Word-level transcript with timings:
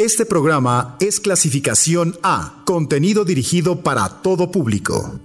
Este 0.00 0.24
programa 0.24 0.96
es 0.98 1.20
clasificación 1.20 2.18
A, 2.22 2.62
contenido 2.64 3.26
dirigido 3.26 3.82
para 3.82 4.08
todo 4.22 4.50
público. 4.50 5.20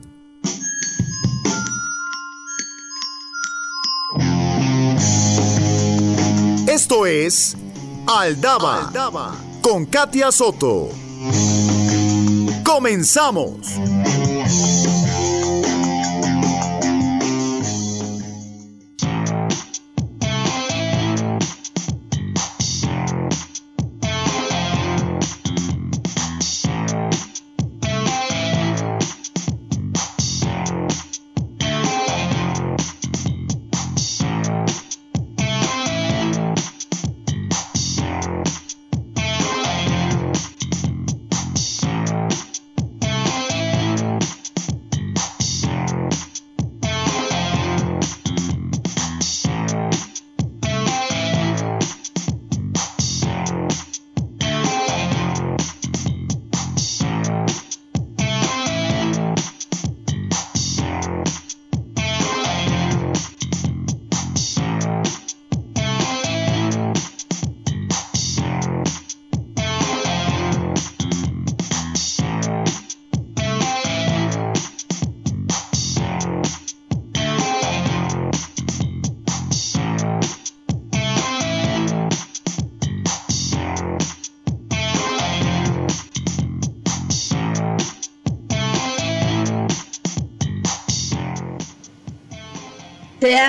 Esto 6.68 7.06
es 7.06 7.56
Aldaba, 8.06 8.92
con 9.62 9.86
Katia 9.86 10.30
Soto. 10.34 10.90
Comenzamos. 12.66 13.80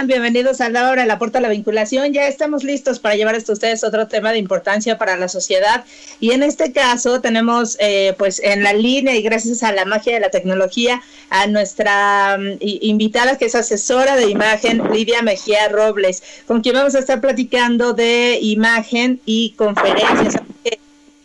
Bienvenidos 0.06 0.60
a 0.60 0.68
la 0.68 0.88
hora 0.88 1.02
de 1.02 1.08
la 1.08 1.18
puerta 1.18 1.38
de 1.38 1.42
la 1.42 1.48
vinculación. 1.48 2.12
Ya 2.12 2.28
estamos 2.28 2.62
listos 2.62 3.00
para 3.00 3.16
llevar 3.16 3.34
a 3.34 3.38
ustedes 3.38 3.82
otro 3.82 4.06
tema 4.06 4.30
de 4.30 4.38
importancia 4.38 4.98
para 4.98 5.16
la 5.16 5.28
sociedad. 5.28 5.84
Y 6.20 6.30
en 6.30 6.44
este 6.44 6.70
caso 6.70 7.20
tenemos, 7.20 7.76
eh, 7.80 8.14
pues, 8.16 8.40
en 8.44 8.62
la 8.62 8.72
línea 8.72 9.16
y 9.16 9.22
gracias 9.22 9.64
a 9.64 9.72
la 9.72 9.84
magia 9.84 10.14
de 10.14 10.20
la 10.20 10.30
tecnología, 10.30 11.02
a 11.30 11.48
nuestra 11.48 12.38
mm, 12.38 12.58
invitada 12.60 13.36
que 13.36 13.46
es 13.46 13.56
asesora 13.56 14.14
de 14.14 14.30
imagen, 14.30 14.80
Lidia 14.92 15.22
Mejía 15.22 15.68
Robles, 15.68 16.22
con 16.46 16.60
quien 16.60 16.76
vamos 16.76 16.94
a 16.94 17.00
estar 17.00 17.20
platicando 17.20 17.92
de 17.92 18.38
imagen 18.40 19.20
y 19.26 19.54
conferencias 19.56 20.36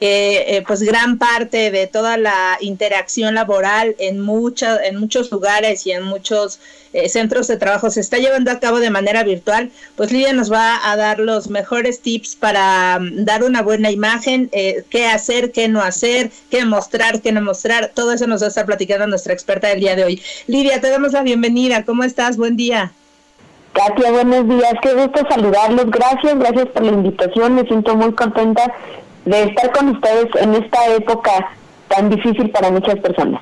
eh, 0.01 0.63
pues 0.65 0.81
gran 0.81 1.17
parte 1.17 1.71
de 1.71 1.87
toda 1.87 2.17
la 2.17 2.57
interacción 2.59 3.35
laboral 3.35 3.95
en, 3.99 4.19
mucha, 4.19 4.83
en 4.83 4.97
muchos 4.97 5.31
lugares 5.31 5.85
y 5.85 5.91
en 5.91 6.03
muchos 6.03 6.59
eh, 6.93 7.07
centros 7.07 7.47
de 7.47 7.55
trabajo 7.55 7.89
se 7.89 8.01
está 8.01 8.17
llevando 8.17 8.51
a 8.51 8.59
cabo 8.59 8.81
de 8.81 8.89
manera 8.89 9.23
virtual, 9.23 9.71
pues 9.95 10.11
Lidia 10.11 10.33
nos 10.33 10.51
va 10.51 10.91
a 10.91 10.97
dar 10.97 11.19
los 11.19 11.49
mejores 11.49 12.01
tips 12.01 12.35
para 12.35 12.99
mm, 12.99 13.23
dar 13.23 13.45
una 13.45 13.61
buena 13.61 13.91
imagen, 13.91 14.49
eh, 14.51 14.83
qué 14.89 15.05
hacer, 15.05 15.53
qué 15.53 15.69
no 15.69 15.81
hacer, 15.81 16.31
qué 16.49 16.65
mostrar, 16.65 17.21
qué 17.21 17.31
no 17.31 17.41
mostrar, 17.41 17.91
todo 17.93 18.11
eso 18.11 18.27
nos 18.27 18.41
va 18.41 18.47
a 18.47 18.49
estar 18.49 18.65
platicando 18.65 19.07
nuestra 19.07 19.31
experta 19.31 19.69
del 19.69 19.79
día 19.79 19.95
de 19.95 20.03
hoy. 20.03 20.21
Lidia, 20.47 20.81
te 20.81 20.89
damos 20.89 21.13
la 21.13 21.21
bienvenida, 21.21 21.85
¿cómo 21.85 22.03
estás? 22.03 22.35
Buen 22.35 22.57
día. 22.57 22.91
Katia, 23.71 24.11
buenos 24.11 24.49
días, 24.49 24.73
qué 24.81 24.93
gusto 24.93 25.25
saludarlos, 25.29 25.85
gracias, 25.91 26.37
gracias 26.39 26.65
por 26.73 26.83
la 26.83 26.91
invitación, 26.91 27.55
me 27.55 27.63
siento 27.63 27.95
muy 27.95 28.11
contenta 28.11 28.63
de 29.25 29.43
estar 29.43 29.71
con 29.71 29.89
ustedes 29.89 30.27
en 30.39 30.55
esta 30.55 30.87
época 30.95 31.51
tan 31.87 32.09
difícil 32.09 32.49
para 32.49 32.71
muchas 32.71 32.99
personas. 32.99 33.41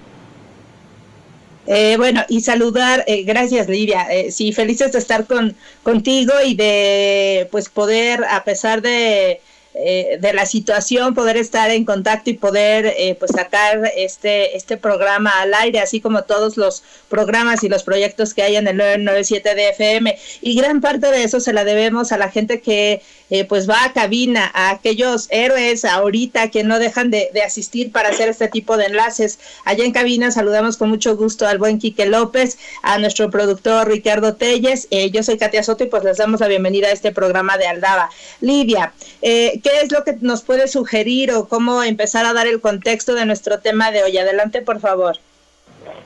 Eh, 1.67 1.97
bueno, 1.97 2.23
y 2.27 2.41
saludar, 2.41 3.03
eh, 3.05 3.23
gracias 3.23 3.69
Lidia, 3.69 4.07
eh, 4.09 4.31
sí, 4.31 4.53
felices 4.53 4.91
de 4.91 4.97
estar 4.97 5.27
con 5.27 5.55
contigo 5.83 6.33
y 6.43 6.55
de 6.55 7.47
pues 7.51 7.69
poder, 7.69 8.25
a 8.27 8.43
pesar 8.43 8.81
de 8.81 9.39
eh, 9.75 10.17
de 10.19 10.33
la 10.33 10.47
situación, 10.47 11.13
poder 11.13 11.37
estar 11.37 11.69
en 11.69 11.85
contacto 11.85 12.31
y 12.31 12.33
poder 12.33 12.87
eh, 12.97 13.15
pues 13.19 13.31
sacar 13.31 13.91
este, 13.95 14.57
este 14.57 14.77
programa 14.77 15.29
al 15.39 15.53
aire, 15.53 15.79
así 15.79 16.01
como 16.01 16.23
todos 16.23 16.57
los 16.57 16.83
programas 17.07 17.63
y 17.63 17.69
los 17.69 17.83
proyectos 17.83 18.33
que 18.33 18.41
hay 18.41 18.55
en 18.55 18.67
el 18.67 18.77
997 18.77 19.53
de 19.53 19.69
FM. 19.69 20.17
Y 20.41 20.55
gran 20.55 20.81
parte 20.81 21.11
de 21.11 21.23
eso 21.23 21.39
se 21.39 21.53
la 21.53 21.63
debemos 21.63 22.11
a 22.11 22.17
la 22.17 22.29
gente 22.29 22.61
que 22.61 23.03
eh, 23.29 23.45
pues 23.45 23.69
va 23.69 23.83
a 23.83 23.93
cabina, 23.93 24.49
a 24.55 24.71
aquellos 24.71 25.27
héroes 25.29 25.85
ahorita 25.85 26.49
que 26.49 26.63
no 26.63 26.79
dejan 26.79 27.11
de, 27.11 27.29
de, 27.31 27.43
asistir 27.43 27.91
para 27.91 28.09
hacer 28.09 28.27
este 28.27 28.47
tipo 28.47 28.75
de 28.75 28.85
enlaces. 28.85 29.37
Allá 29.65 29.85
en 29.85 29.91
cabina 29.91 30.31
saludamos 30.31 30.77
con 30.77 30.89
mucho 30.89 31.15
gusto 31.15 31.45
al 31.47 31.59
buen 31.59 31.77
Quique 31.77 32.07
López, 32.07 32.57
a 32.81 32.97
nuestro 32.97 33.29
productor 33.29 33.87
Ricardo 33.87 34.35
Telles. 34.35 34.87
yo 35.11 35.21
soy 35.21 35.37
Katia 35.37 35.61
Soto 35.61 35.83
y 35.83 35.87
pues 35.87 36.03
les 36.03 36.17
damos 36.17 36.39
la 36.39 36.47
bienvenida 36.47 36.87
a 36.87 36.91
este 36.91 37.11
programa 37.11 37.57
de 37.59 37.67
Aldaba. 37.67 38.09
Lidia, 38.41 38.93
eh, 39.21 39.58
¿qué 39.61 39.81
es 39.81 39.91
lo 39.91 40.03
que 40.03 40.15
nos 40.21 40.43
puede 40.43 40.67
sugerir 40.67 41.31
o 41.31 41.47
cómo 41.47 41.83
empezar 41.83 42.25
a 42.25 42.33
dar 42.33 42.47
el 42.47 42.61
contexto 42.61 43.15
de 43.15 43.25
nuestro 43.25 43.59
tema 43.59 43.91
de 43.91 44.03
hoy? 44.03 44.17
Adelante, 44.17 44.61
por 44.61 44.79
favor. 44.79 45.17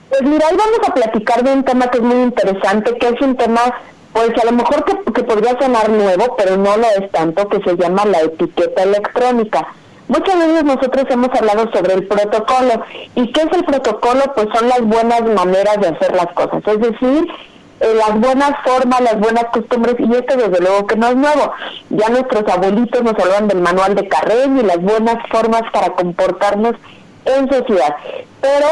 Pues 0.10 0.22
mira, 0.22 0.48
hoy 0.50 0.58
vamos 0.58 0.80
a 0.88 0.94
platicar 0.94 1.44
de 1.44 1.54
un 1.54 1.64
tema 1.64 1.88
que 1.88 1.98
es 1.98 2.04
muy 2.04 2.22
interesante, 2.22 2.98
que 2.98 3.08
es 3.08 3.22
un 3.22 3.36
tema, 3.36 3.62
pues 4.14 4.30
a 4.42 4.46
lo 4.46 4.52
mejor 4.52 4.86
que, 4.86 5.12
que 5.12 5.24
podría 5.24 5.58
sonar 5.60 5.90
nuevo, 5.90 6.36
pero 6.38 6.58
no 6.58 6.78
lo 6.78 6.88
es 6.88 7.12
tanto, 7.12 7.48
que 7.50 7.60
se 7.62 7.76
llama 7.76 8.06
la 8.06 8.22
etiqueta 8.22 8.84
electrónica. 8.84 9.68
Muchas 10.08 10.38
veces 10.38 10.64
nosotros 10.66 11.06
hemos 11.10 11.30
hablado 11.30 11.72
sobre 11.72 11.94
el 11.94 12.08
protocolo. 12.08 12.84
¿Y 13.16 13.32
qué 13.32 13.42
es 13.42 13.58
el 13.58 13.64
protocolo? 13.64 14.22
Pues 14.36 14.48
son 14.54 14.68
las 14.68 14.82
buenas 14.82 15.22
maneras 15.24 15.78
de 15.80 15.88
hacer 15.88 16.14
las 16.16 16.28
cosas. 16.34 16.62
Es 16.68 16.80
decir, 16.80 17.26
eh, 17.84 17.94
las 17.96 18.18
buenas 18.18 18.52
formas, 18.64 19.02
las 19.02 19.20
buenas 19.20 19.46
costumbres, 19.52 19.96
y 20.00 20.14
esto 20.14 20.38
desde 20.38 20.60
luego 20.62 20.88
que 20.88 20.96
no 20.96 21.08
es 21.08 21.16
nuevo. 21.18 21.52
Ya 21.90 22.08
nuestros 22.08 22.44
abuelitos 22.48 23.04
nos 23.04 23.20
hablan 23.20 23.50
del 23.50 23.60
manual 23.60 23.94
de 23.94 24.08
Carrera 24.08 24.46
y 24.46 24.64
las 24.64 24.82
buenas 24.82 25.18
formas 25.30 25.64
para 25.74 25.90
comportarnos 25.94 26.76
en 27.26 27.50
sociedad. 27.50 27.96
Pero 28.40 28.68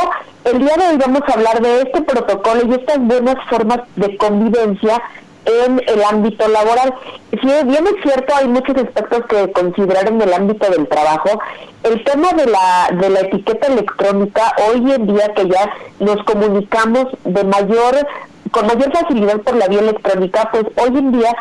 el 0.45 0.59
día 0.59 0.75
de 0.77 0.87
hoy 0.87 0.97
vamos 0.97 1.23
a 1.27 1.33
hablar 1.33 1.61
de 1.61 1.81
este 1.81 2.01
protocolo 2.03 2.61
y 2.65 2.73
estas 2.73 2.99
buenas 2.99 3.35
formas 3.49 3.79
de 3.97 4.15
convivencia 4.15 5.01
en 5.43 5.81
el 5.87 6.03
ámbito 6.03 6.47
laboral. 6.47 6.93
Si 7.31 7.47
bien 7.47 7.87
es 7.87 8.03
cierto, 8.03 8.33
hay 8.33 8.47
muchos 8.47 8.77
aspectos 8.77 9.25
que 9.27 9.51
considerar 9.51 10.07
en 10.07 10.21
el 10.21 10.33
ámbito 10.33 10.69
del 10.69 10.87
trabajo. 10.87 11.37
El 11.83 12.01
tema 12.05 12.29
de 12.31 12.45
la, 12.45 12.89
de 12.93 13.09
la 13.09 13.19
etiqueta 13.21 13.67
electrónica, 13.67 14.53
hoy 14.69 14.89
en 14.89 15.07
día 15.07 15.33
que 15.33 15.49
ya 15.49 15.69
nos 15.99 16.23
comunicamos 16.23 17.07
de 17.25 17.43
mayor 17.43 18.07
con 18.51 18.67
mayor 18.67 18.91
facilidad 18.91 19.41
por 19.41 19.55
la 19.55 19.67
vía 19.67 19.79
electrónica, 19.79 20.49
pues 20.51 20.65
hoy 20.75 20.97
en 20.97 21.11
día 21.11 21.35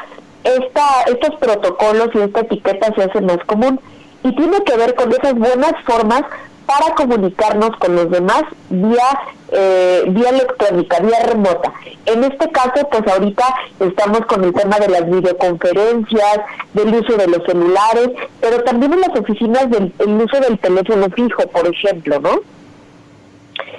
esta, 0.45 1.03
estos 1.07 1.37
protocolos 1.37 2.09
y 2.15 2.19
esta 2.19 2.41
etiqueta 2.41 2.95
se 2.95 3.03
hacen 3.03 3.27
más 3.27 3.39
común 3.47 3.81
y 4.23 4.35
tiene 4.35 4.63
que 4.65 4.77
ver 4.77 4.95
con 4.95 5.13
esas 5.13 5.35
buenas 5.35 5.73
formas 5.85 6.23
para 6.67 6.95
comunicarnos 6.95 7.77
con 7.79 7.97
los 7.97 8.11
demás 8.11 8.45
vía 8.69 9.21
eh, 9.53 10.05
vía 10.09 10.31
electrónica, 10.31 11.01
vía 11.01 11.19
remota. 11.27 11.73
En 12.07 12.23
este 12.23 12.49
caso, 12.53 12.89
pues 12.89 13.03
ahorita 13.09 13.45
estamos 13.81 14.21
con 14.27 14.45
el 14.45 14.53
tema 14.53 14.79
de 14.79 14.89
las 14.89 15.11
videoconferencias, 15.11 16.41
del 16.73 16.95
uso 16.95 17.17
de 17.17 17.27
los 17.27 17.45
celulares, 17.45 18.11
pero 18.41 18.63
también 18.63 18.93
en 18.93 19.01
las 19.01 19.19
oficinas 19.19 19.69
del 19.69 19.93
el 19.99 20.23
uso 20.23 20.39
del 20.39 20.59
teléfono 20.61 21.07
fijo, 21.11 21.43
por 21.49 21.67
ejemplo, 21.67 22.21
¿no? 22.21 22.41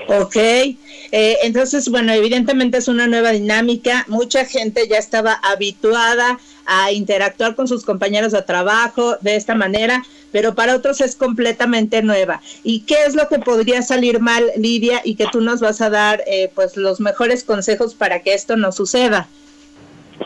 Ok, 0.07 0.35
eh, 0.35 0.77
entonces, 1.43 1.89
bueno, 1.89 2.11
evidentemente 2.13 2.77
es 2.77 2.87
una 2.87 3.07
nueva 3.07 3.31
dinámica. 3.31 4.05
Mucha 4.07 4.45
gente 4.45 4.87
ya 4.87 4.97
estaba 4.97 5.33
habituada 5.33 6.39
a 6.65 6.91
interactuar 6.91 7.55
con 7.55 7.67
sus 7.67 7.85
compañeros 7.85 8.31
de 8.31 8.41
trabajo 8.41 9.17
de 9.21 9.35
esta 9.35 9.55
manera, 9.55 10.03
pero 10.31 10.55
para 10.55 10.75
otros 10.75 11.01
es 11.01 11.15
completamente 11.15 12.01
nueva. 12.01 12.41
¿Y 12.63 12.81
qué 12.81 12.95
es 13.05 13.15
lo 13.15 13.27
que 13.27 13.39
podría 13.39 13.81
salir 13.81 14.19
mal, 14.19 14.51
Lidia, 14.55 15.01
y 15.03 15.15
que 15.15 15.27
tú 15.31 15.41
nos 15.41 15.59
vas 15.59 15.81
a 15.81 15.89
dar 15.89 16.23
eh, 16.27 16.51
pues 16.55 16.77
los 16.77 16.99
mejores 16.99 17.43
consejos 17.43 17.93
para 17.93 18.21
que 18.21 18.33
esto 18.33 18.55
no 18.57 18.71
suceda? 18.71 19.27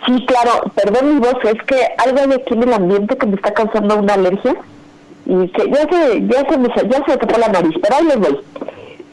Sí, 0.05 0.25
claro, 0.25 0.71
perdón 0.75 1.15
mi 1.15 1.19
voz, 1.19 1.37
es 1.45 1.61
que 1.65 1.87
algo 1.97 2.19
hay 2.19 2.33
aquí 2.33 2.53
en 2.53 2.63
el 2.63 2.73
ambiente 2.73 3.17
que 3.17 3.25
me 3.25 3.35
está 3.35 3.53
causando 3.53 3.97
una 3.97 4.13
alergia 4.13 4.55
y 5.25 5.51
ya 5.51 5.87
se, 5.89 6.27
ya 6.27 6.47
se 6.47 6.57
me 6.57 6.67
ya 6.67 7.03
se 7.07 7.17
tapó 7.17 7.39
la 7.39 7.47
nariz, 7.47 7.73
pero 7.81 7.95
ahí 7.95 8.05
les 8.05 8.19
voy. 8.19 8.39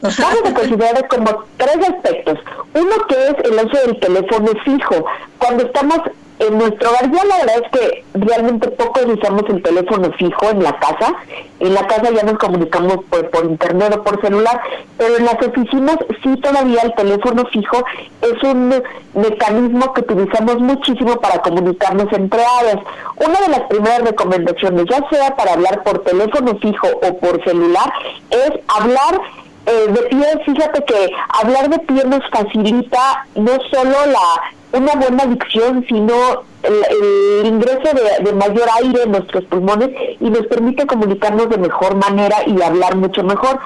Vamos 0.03 0.41
a 0.45 0.53
considerar 0.53 1.07
como 1.07 1.45
tres 1.55 1.77
aspectos. 1.77 2.37
Uno 2.73 3.07
que 3.07 3.15
es 3.15 3.35
el 3.45 3.53
uso 3.53 3.87
del 3.87 3.99
teléfono 4.01 4.51
fijo. 4.65 5.05
Cuando 5.37 5.63
estamos 5.63 5.99
en 6.39 6.57
nuestro 6.57 6.89
hogar, 6.89 7.09
ya 7.09 7.23
la 7.23 7.37
verdad 7.37 7.63
es 7.63 7.79
que 7.79 8.03
realmente 8.15 8.67
pocos 8.71 9.05
usamos 9.05 9.43
el 9.47 9.63
teléfono 9.63 10.11
fijo 10.17 10.49
en 10.49 10.61
la 10.61 10.77
casa. 10.77 11.15
En 11.61 11.73
la 11.73 11.87
casa 11.87 12.11
ya 12.11 12.23
nos 12.23 12.37
comunicamos 12.37 12.97
por, 13.09 13.29
por 13.29 13.45
internet 13.45 13.95
o 13.95 14.03
por 14.03 14.19
celular, 14.19 14.61
pero 14.97 15.15
en 15.15 15.23
las 15.23 15.35
oficinas 15.35 15.95
sí 16.21 16.35
todavía 16.41 16.81
el 16.81 16.93
teléfono 16.95 17.45
fijo 17.45 17.85
es 18.23 18.43
un 18.43 18.83
mecanismo 19.13 19.93
que 19.93 20.01
utilizamos 20.01 20.59
muchísimo 20.59 21.15
para 21.21 21.41
comunicarnos 21.41 22.11
entre 22.11 22.41
áreas. 22.59 22.79
Una 23.25 23.39
de 23.39 23.47
las 23.47 23.61
primeras 23.69 24.01
recomendaciones, 24.01 24.85
ya 24.89 24.99
sea 25.09 25.33
para 25.37 25.53
hablar 25.53 25.81
por 25.83 26.03
teléfono 26.03 26.57
fijo 26.59 26.87
o 26.87 27.17
por 27.19 27.41
celular, 27.45 27.93
es 28.31 28.51
hablar 28.67 29.21
eh, 29.65 29.91
de 29.91 30.01
pie, 30.03 30.25
fíjate 30.45 30.83
que 30.83 31.09
hablar 31.41 31.69
de 31.69 31.79
pie 31.79 32.03
nos 32.05 32.21
facilita 32.29 33.25
no 33.35 33.51
solo 33.71 34.05
la 34.07 34.53
una 34.73 34.95
buena 34.95 35.25
dicción, 35.25 35.85
sino 35.87 36.15
el, 36.63 37.45
ingreso 37.45 37.89
de, 38.23 38.33
mayor 38.33 38.67
aire 38.81 39.03
en 39.03 39.11
nuestros 39.11 39.45
pulmones 39.45 39.89
y 40.19 40.29
nos 40.29 40.47
permite 40.47 40.87
comunicarnos 40.87 41.49
de 41.49 41.57
mejor 41.57 41.95
manera 41.95 42.37
y 42.47 42.61
hablar 42.61 42.95
mucho 42.95 43.23
mejor. 43.23 43.59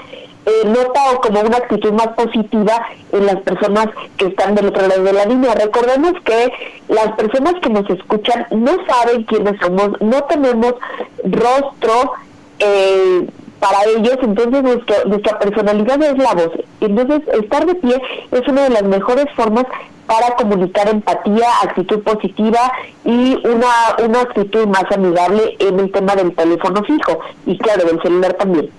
Eh, 0.45 0.65
nota 0.65 1.01
como 1.21 1.41
una 1.41 1.57
actitud 1.57 1.91
más 1.91 2.07
positiva 2.09 2.87
en 3.11 3.25
las 3.25 3.35
personas 3.41 3.87
que 4.15 4.27
están 4.27 4.55
del 4.55 4.67
otro 4.67 4.87
lado 4.87 5.03
de 5.03 5.13
la 5.13 5.25
línea. 5.25 5.53
Recordemos 5.55 6.13
que 6.23 6.51
las 6.87 7.11
personas 7.13 7.55
que 7.61 7.69
nos 7.69 7.89
escuchan 7.89 8.47
no 8.51 8.71
saben 8.87 9.23
quiénes 9.23 9.59
somos, 9.61 9.99
no 10.01 10.23
tenemos 10.23 10.75
rostro. 11.23 12.13
Eh, 12.59 13.27
para 13.59 13.77
ellos, 13.85 14.17
entonces 14.21 14.63
nuestra 15.05 15.39
personalidad 15.39 16.01
es 16.03 16.17
la 16.17 16.33
voz. 16.33 16.51
Entonces, 16.81 17.21
estar 17.33 17.65
de 17.65 17.75
pie 17.75 18.01
es 18.31 18.47
una 18.47 18.63
de 18.63 18.69
las 18.69 18.83
mejores 18.83 19.25
formas 19.35 19.65
para 20.05 20.35
comunicar 20.35 20.87
empatía, 20.87 21.47
actitud 21.63 22.01
positiva 22.01 22.71
y 23.03 23.35
una, 23.45 24.05
una 24.05 24.21
actitud 24.21 24.65
más 24.67 24.85
amigable 24.91 25.57
en 25.59 25.79
el 25.79 25.91
tema 25.91 26.15
del 26.15 26.33
teléfono 26.33 26.83
fijo 26.83 27.19
y 27.45 27.57
claro, 27.57 27.85
del 27.85 28.01
celular 28.01 28.33
también. 28.33 28.69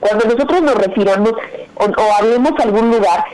Cuando 0.00 0.24
nosotros 0.26 0.62
nos 0.62 0.74
refiramos 0.74 1.32
o, 1.76 1.84
o 1.84 2.14
hablemos 2.18 2.52
a 2.58 2.62
algún 2.64 2.90
lugar 2.90 3.24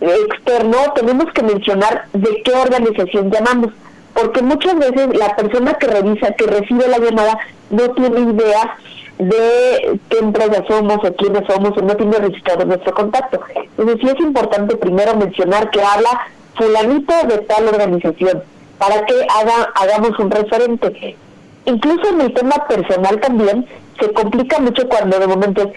externo, 0.00 0.76
tenemos 0.94 1.26
que 1.32 1.42
mencionar 1.42 2.06
de 2.12 2.42
qué 2.44 2.52
organización 2.52 3.30
llamamos, 3.30 3.70
porque 4.14 4.42
muchas 4.42 4.76
veces 4.78 5.16
la 5.16 5.34
persona 5.36 5.74
que 5.74 5.86
revisa, 5.86 6.32
que 6.32 6.46
recibe 6.46 6.88
la 6.88 6.98
llamada, 6.98 7.38
no 7.70 7.90
tiene 7.90 8.20
idea 8.20 8.76
de 9.18 9.98
qué 10.08 10.18
empresa 10.18 10.64
somos 10.68 10.98
o 11.04 11.14
quiénes 11.14 11.42
somos 11.46 11.76
o 11.76 11.82
no 11.82 11.96
tiene 11.96 12.18
registrado 12.18 12.64
nuestro 12.64 12.94
contacto. 12.94 13.40
Entonces 13.76 13.98
sí 14.00 14.08
es 14.16 14.20
importante 14.20 14.76
primero 14.76 15.16
mencionar 15.16 15.70
que 15.70 15.82
habla 15.82 16.28
fulanito 16.54 17.12
de 17.26 17.38
tal 17.38 17.68
organización 17.68 18.42
para 18.78 19.04
que 19.06 19.14
haga, 19.28 19.72
hagamos 19.74 20.18
un 20.18 20.30
referente. 20.30 21.16
Incluso 21.64 22.08
en 22.10 22.20
el 22.20 22.32
tema 22.32 22.66
personal 22.68 23.20
también 23.20 23.66
se 24.00 24.12
complica 24.12 24.58
mucho 24.60 24.88
cuando 24.88 25.18
de 25.18 25.26
momento 25.26 25.62
es, 25.62 25.68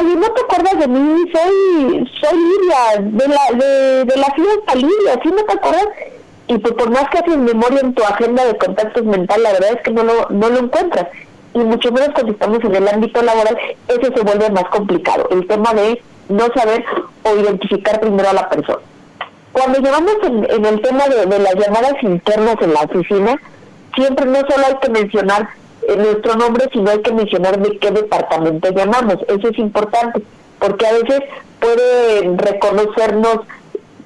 oye, 0.00 0.14
¿no 0.14 0.30
te 0.32 0.40
acuerdas 0.42 0.78
de 0.78 0.88
mí? 0.88 1.24
Soy, 1.32 2.10
soy 2.20 2.38
Lidia, 2.38 3.00
de 3.00 3.28
la, 3.28 3.64
de, 3.64 4.04
de 4.04 4.16
la 4.16 4.32
fiesta 4.32 4.74
Lidia, 4.74 5.20
¿sí 5.22 5.28
no 5.30 5.44
te 5.44 5.52
acuerdas? 5.52 5.88
Y 6.48 6.58
pues 6.58 6.74
por 6.74 6.90
más 6.90 7.10
que 7.10 7.18
haces 7.18 7.36
memoria 7.36 7.80
en 7.80 7.92
tu 7.92 8.04
agenda 8.04 8.44
de 8.44 8.56
contactos 8.56 9.04
mental, 9.04 9.42
la 9.42 9.52
verdad 9.52 9.72
es 9.74 9.82
que 9.82 9.90
no 9.90 10.04
lo, 10.04 10.28
no 10.30 10.48
lo 10.48 10.58
encuentras 10.60 11.08
y 11.60 11.64
mucho 11.64 11.90
menos 11.90 12.10
cuando 12.14 12.32
estamos 12.32 12.62
en 12.62 12.74
el 12.74 12.88
ámbito 12.88 13.22
laboral, 13.22 13.56
eso 13.88 14.12
se 14.14 14.22
vuelve 14.22 14.50
más 14.50 14.64
complicado, 14.64 15.26
el 15.30 15.46
tema 15.46 15.72
de 15.72 16.02
no 16.28 16.46
saber 16.54 16.84
o 17.22 17.34
identificar 17.34 18.00
primero 18.00 18.28
a 18.28 18.34
la 18.34 18.48
persona. 18.48 18.80
Cuando 19.52 19.78
llevamos 19.78 20.16
en, 20.22 20.66
el 20.66 20.82
tema 20.82 21.04
de, 21.08 21.38
las 21.38 21.54
llamadas 21.54 21.94
internas 22.02 22.56
en 22.60 22.74
la 22.74 22.80
oficina, 22.82 23.40
siempre 23.94 24.26
no 24.26 24.40
solo 24.40 24.66
hay 24.66 24.76
que 24.82 24.90
mencionar 24.90 25.48
eh, 25.88 25.96
nuestro 25.96 26.34
nombre, 26.34 26.68
sino 26.72 26.90
hay 26.90 27.00
que 27.00 27.12
mencionar 27.12 27.58
de 27.58 27.78
qué 27.78 27.90
departamento 27.90 28.68
llamamos. 28.70 29.16
Eso 29.28 29.48
es 29.48 29.58
importante, 29.58 30.20
porque 30.58 30.86
a 30.86 30.92
veces 30.92 31.20
puede 31.58 32.36
reconocernos 32.36 33.38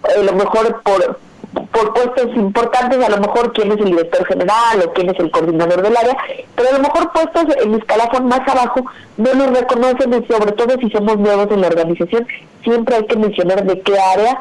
a 0.05 0.23
lo 0.23 0.33
mejor 0.35 0.83
por 0.83 1.19
por 1.53 1.93
puestos 1.93 2.37
importantes, 2.37 3.05
a 3.05 3.09
lo 3.09 3.19
mejor 3.19 3.53
quién 3.53 3.73
es 3.73 3.79
el 3.79 3.87
director 3.87 4.25
general 4.27 4.83
o 4.85 4.93
quién 4.93 5.11
es 5.11 5.19
el 5.19 5.31
coordinador 5.31 5.83
del 5.83 5.97
área, 5.97 6.17
pero 6.55 6.69
a 6.69 6.73
lo 6.73 6.79
mejor 6.81 7.13
puestos 7.13 7.45
en 7.63 7.75
escalafón 7.75 8.27
más 8.27 8.47
abajo 8.49 8.85
no 9.17 9.35
nos 9.35 9.59
reconocen 9.59 10.15
y 10.15 10.27
sobre 10.33 10.53
todo 10.53 10.79
si 10.79 10.91
somos 10.91 11.19
nuevos 11.19 11.51
en 11.51 11.61
la 11.61 11.69
organización, 11.69 12.27
siempre 12.63 12.97
hay 12.97 13.07
que 13.07 13.17
mencionar 13.17 13.65
de 13.65 13.81
qué 13.81 13.99
área, 13.99 14.41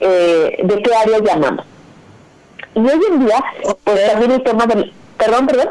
eh, 0.00 0.60
de 0.62 0.82
qué 0.82 0.94
área 0.94 1.18
llamamos. 1.18 1.66
Y 2.74 2.80
hoy 2.80 3.00
en 3.10 3.26
día, 3.26 3.44
pues 3.84 4.12
también 4.12 4.32
el 4.32 4.42
tema 4.42 4.66
del... 4.66 4.92
Perdón, 5.18 5.46
perdón. 5.46 5.68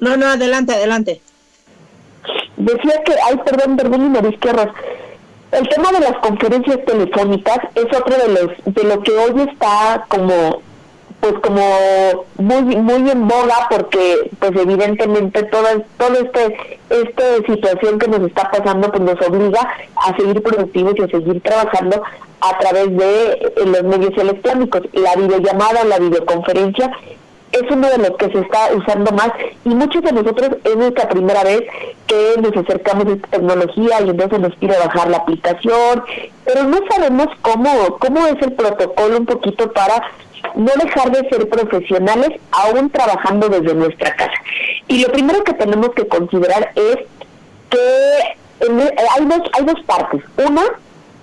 No, 0.00 0.16
no, 0.16 0.26
adelante, 0.26 0.74
adelante. 0.74 1.20
Decía 2.56 3.02
que, 3.04 3.12
ay, 3.28 3.36
perdón, 3.44 3.76
perdón, 3.76 4.06
y 4.06 4.08
me 4.08 4.22
el 5.52 5.68
tema 5.68 5.92
de 5.92 6.00
las 6.00 6.18
conferencias 6.18 6.78
telefónicas 6.84 7.58
es 7.74 7.84
otro 7.84 8.16
de 8.16 8.28
los 8.28 8.74
de 8.74 8.84
lo 8.84 9.02
que 9.02 9.12
hoy 9.12 9.48
está 9.50 10.04
como 10.08 10.60
pues 11.20 11.34
como 11.42 12.24
muy 12.38 12.76
muy 12.76 13.10
en 13.10 13.26
boga 13.26 13.68
porque 13.70 14.30
pues 14.38 14.52
evidentemente 14.56 15.44
toda 15.44 15.80
toda 15.98 16.18
este 16.18 16.78
esta 16.90 17.36
situación 17.46 17.98
que 17.98 18.08
nos 18.08 18.20
está 18.22 18.50
pasando 18.50 18.90
pues 18.90 19.02
nos 19.02 19.28
obliga 19.28 19.60
a 19.96 20.16
seguir 20.16 20.42
productivos 20.42 20.94
y 20.98 21.02
a 21.02 21.08
seguir 21.08 21.40
trabajando 21.42 22.02
a 22.40 22.58
través 22.58 22.96
de 22.96 23.32
eh, 23.32 23.52
los 23.64 23.82
medios 23.84 24.16
electrónicos. 24.18 24.82
La 24.92 25.14
videollamada 25.16 25.84
la 25.84 25.98
videoconferencia 25.98 26.90
es 27.52 27.62
uno 27.70 27.88
de 27.88 27.98
los 27.98 28.10
que 28.16 28.30
se 28.30 28.40
está 28.40 28.70
usando 28.74 29.12
más 29.12 29.30
y 29.64 29.70
muchos 29.70 30.02
de 30.02 30.12
nosotros 30.12 30.50
es 30.64 30.76
nuestra 30.76 31.08
primera 31.08 31.42
vez 31.44 31.62
que 32.06 32.40
nos 32.40 32.56
acercamos 32.56 33.06
a 33.06 33.12
esta 33.12 33.28
tecnología 33.28 34.00
y 34.02 34.10
entonces 34.10 34.40
nos 34.40 34.54
pide 34.56 34.78
bajar 34.78 35.08
la 35.08 35.18
aplicación, 35.18 36.04
pero 36.44 36.64
no 36.64 36.78
sabemos 36.90 37.28
cómo, 37.42 37.98
cómo 37.98 38.26
es 38.26 38.40
el 38.42 38.52
protocolo 38.52 39.18
un 39.18 39.26
poquito 39.26 39.72
para 39.72 40.02
no 40.54 40.70
dejar 40.82 41.10
de 41.10 41.28
ser 41.28 41.48
profesionales 41.48 42.30
aún 42.52 42.90
trabajando 42.90 43.48
desde 43.48 43.74
nuestra 43.74 44.14
casa. 44.14 44.34
Y 44.88 45.02
lo 45.02 45.12
primero 45.12 45.42
que 45.44 45.54
tenemos 45.54 45.90
que 45.90 46.06
considerar 46.06 46.72
es 46.74 46.98
que 47.70 48.36
hay 48.60 49.24
dos, 49.24 49.40
hay 49.52 49.64
dos 49.64 49.80
partes. 49.86 50.22
Una, 50.46 50.62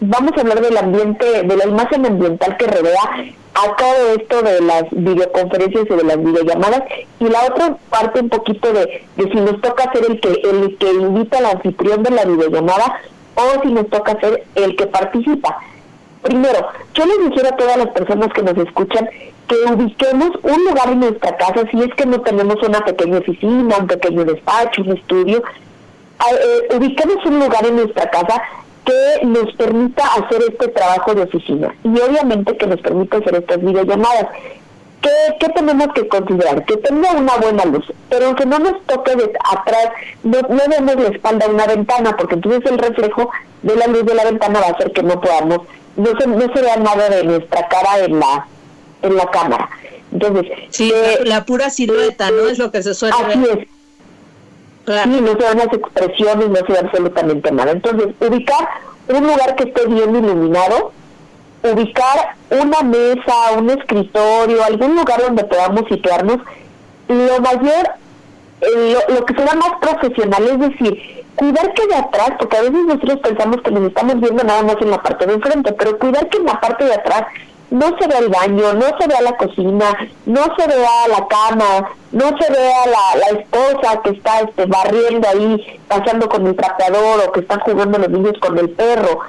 vamos 0.07 0.31
a 0.37 0.41
hablar 0.41 0.61
del 0.61 0.77
ambiente, 0.77 1.43
de 1.43 1.57
la 1.57 1.65
imagen 1.65 2.05
ambiental 2.05 2.57
que 2.57 2.67
rodea 2.67 3.33
a 3.53 3.75
todo 3.75 4.15
esto 4.17 4.41
de 4.41 4.61
las 4.61 4.83
videoconferencias 4.91 5.85
y 5.85 5.93
de 5.93 6.03
las 6.03 6.17
videollamadas 6.17 6.83
y 7.19 7.25
la 7.25 7.45
otra 7.45 7.77
parte 7.89 8.21
un 8.21 8.29
poquito 8.29 8.73
de, 8.73 9.05
de 9.15 9.31
si 9.31 9.35
nos 9.39 9.61
toca 9.61 9.91
ser 9.93 10.05
el 10.09 10.19
que 10.19 10.29
el 10.29 10.77
que 10.77 10.91
invita 10.91 11.37
al 11.37 11.45
anfitrión 11.45 12.03
de 12.03 12.11
la 12.11 12.25
videollamada 12.25 12.99
o 13.35 13.61
si 13.61 13.71
nos 13.71 13.87
toca 13.89 14.19
ser 14.19 14.43
el 14.55 14.75
que 14.75 14.87
participa. 14.87 15.59
Primero, 16.23 16.67
yo 16.93 17.05
les 17.05 17.15
sugiero 17.17 17.49
a 17.49 17.57
todas 17.57 17.77
las 17.77 17.87
personas 17.87 18.29
que 18.33 18.43
nos 18.43 18.57
escuchan 18.57 19.09
que 19.47 19.55
ubiquemos 19.73 20.31
un 20.41 20.65
lugar 20.65 20.89
en 20.89 21.01
nuestra 21.01 21.35
casa, 21.35 21.63
si 21.69 21.81
es 21.81 21.93
que 21.95 22.05
no 22.05 22.21
tenemos 22.21 22.55
una 22.63 22.79
pequeña 22.79 23.19
oficina, 23.19 23.77
un 23.77 23.87
pequeño 23.87 24.23
despacho, 24.23 24.81
un 24.83 24.97
estudio, 24.97 25.43
eh, 26.31 26.75
ubiquemos 26.77 27.17
un 27.25 27.39
lugar 27.39 27.65
en 27.65 27.75
nuestra 27.75 28.09
casa 28.09 28.41
que 28.85 29.25
nos 29.25 29.53
permita 29.55 30.03
hacer 30.13 30.41
este 30.49 30.67
trabajo 30.69 31.13
de 31.13 31.23
oficina 31.23 31.73
y 31.83 31.99
obviamente 31.99 32.57
que 32.57 32.67
nos 32.67 32.81
permita 32.81 33.17
hacer 33.17 33.35
estas 33.35 33.61
videollamadas. 33.61 34.27
¿Qué, 35.01 35.09
¿Qué 35.39 35.49
tenemos 35.49 35.87
que 35.93 36.07
considerar? 36.07 36.63
Que 36.63 36.77
tenga 36.77 37.11
una 37.11 37.35
buena 37.35 37.65
luz, 37.65 37.85
pero 38.09 38.27
aunque 38.27 38.45
no 38.45 38.59
nos 38.59 38.81
toque 38.85 39.15
de 39.17 39.33
atrás, 39.51 39.89
no, 40.23 40.39
no 40.41 40.61
vemos 40.69 40.95
la 40.95 41.09
espalda 41.09 41.45
a 41.45 41.49
una 41.49 41.67
ventana, 41.67 42.15
porque 42.15 42.35
entonces 42.35 42.61
el 42.71 42.77
reflejo 42.77 43.29
de 43.63 43.75
la 43.75 43.87
luz 43.87 44.05
de 44.05 44.15
la 44.15 44.23
ventana 44.23 44.61
va 44.61 44.67
a 44.67 44.71
hacer 44.71 44.93
que 44.93 45.03
no 45.03 45.19
podamos, 45.19 45.59
no 45.97 46.07
se, 46.17 46.27
no 46.27 46.53
se 46.53 46.61
vea 46.61 46.77
nada 46.77 47.09
de 47.09 47.23
nuestra 47.25 47.67
cara 47.67 47.99
en 47.99 48.17
la, 48.17 48.47
en 49.01 49.15
la 49.17 49.25
cámara. 49.29 49.69
Entonces, 50.13 50.45
sí, 50.69 50.93
la, 51.25 51.43
pura 51.43 51.69
silueta, 51.69 52.31
¿no? 52.31 52.47
Es 52.47 52.57
lo 52.57 52.71
que 52.71 52.81
se 52.81 52.93
suele 52.93 53.15
así 53.19 53.43
es 53.51 53.72
Claro. 54.85 55.11
Sí, 55.11 55.21
no 55.21 55.31
se 55.31 55.37
dan 55.37 55.57
las 55.57 55.73
expresiones, 55.73 56.49
no 56.49 56.55
se 56.55 56.79
absolutamente 56.79 57.51
nada. 57.51 57.71
Entonces, 57.71 58.07
ubicar 58.19 58.67
un 59.07 59.27
lugar 59.27 59.55
que 59.55 59.63
esté 59.65 59.85
bien 59.87 60.15
iluminado, 60.15 60.91
ubicar 61.63 62.35
una 62.49 62.81
mesa, 62.81 63.33
un 63.57 63.69
escritorio, 63.69 64.63
algún 64.63 64.95
lugar 64.95 65.21
donde 65.21 65.43
podamos 65.45 65.83
situarnos, 65.89 66.37
lo 67.07 67.39
mayor, 67.39 67.91
eh, 68.61 68.97
lo, 69.09 69.25
que 69.25 69.35
será 69.35 69.55
más 69.55 69.73
profesional, 69.81 70.43
es 70.43 70.59
decir, 70.59 71.25
cuidar 71.35 71.73
que 71.73 71.87
de 71.87 71.95
atrás, 71.95 72.31
porque 72.39 72.57
a 72.57 72.61
veces 72.61 72.85
nosotros 72.85 73.19
pensamos 73.19 73.61
que 73.61 73.71
nos 73.71 73.83
estamos 73.83 74.19
viendo 74.19 74.43
nada 74.43 74.63
más 74.63 74.75
en 74.81 74.91
la 74.91 75.01
parte 75.01 75.25
de 75.25 75.33
enfrente, 75.33 75.73
pero 75.73 75.97
cuidar 75.97 76.29
que 76.29 76.37
en 76.37 76.45
la 76.45 76.59
parte 76.59 76.85
de 76.85 76.93
atrás 76.93 77.23
no 77.73 77.87
se 77.97 78.07
ve 78.07 78.19
el 78.19 78.29
baño, 78.29 78.73
no 78.73 78.85
se 78.99 79.07
ve 79.07 79.15
la 79.23 79.35
cocina, 79.35 79.97
no 80.27 80.43
se 80.55 80.67
ve 80.67 80.75
la 81.09 81.27
cama, 81.27 81.89
no 82.11 82.25
se 82.37 82.51
ve 82.51 82.69
la, 82.85 83.17
la 83.19 83.39
esposa 83.39 83.99
que 84.03 84.11
está 84.11 84.41
este, 84.41 84.67
barriendo 84.67 85.27
ahí, 85.27 85.79
pasando 85.87 86.29
con 86.29 86.45
el 86.45 86.55
trapeador 86.55 87.27
o 87.27 87.31
que 87.31 87.39
están 87.39 87.59
jugando 87.61 87.97
los 87.97 88.09
niños 88.09 88.33
con 88.39 88.59
el 88.59 88.69
perro. 88.69 89.21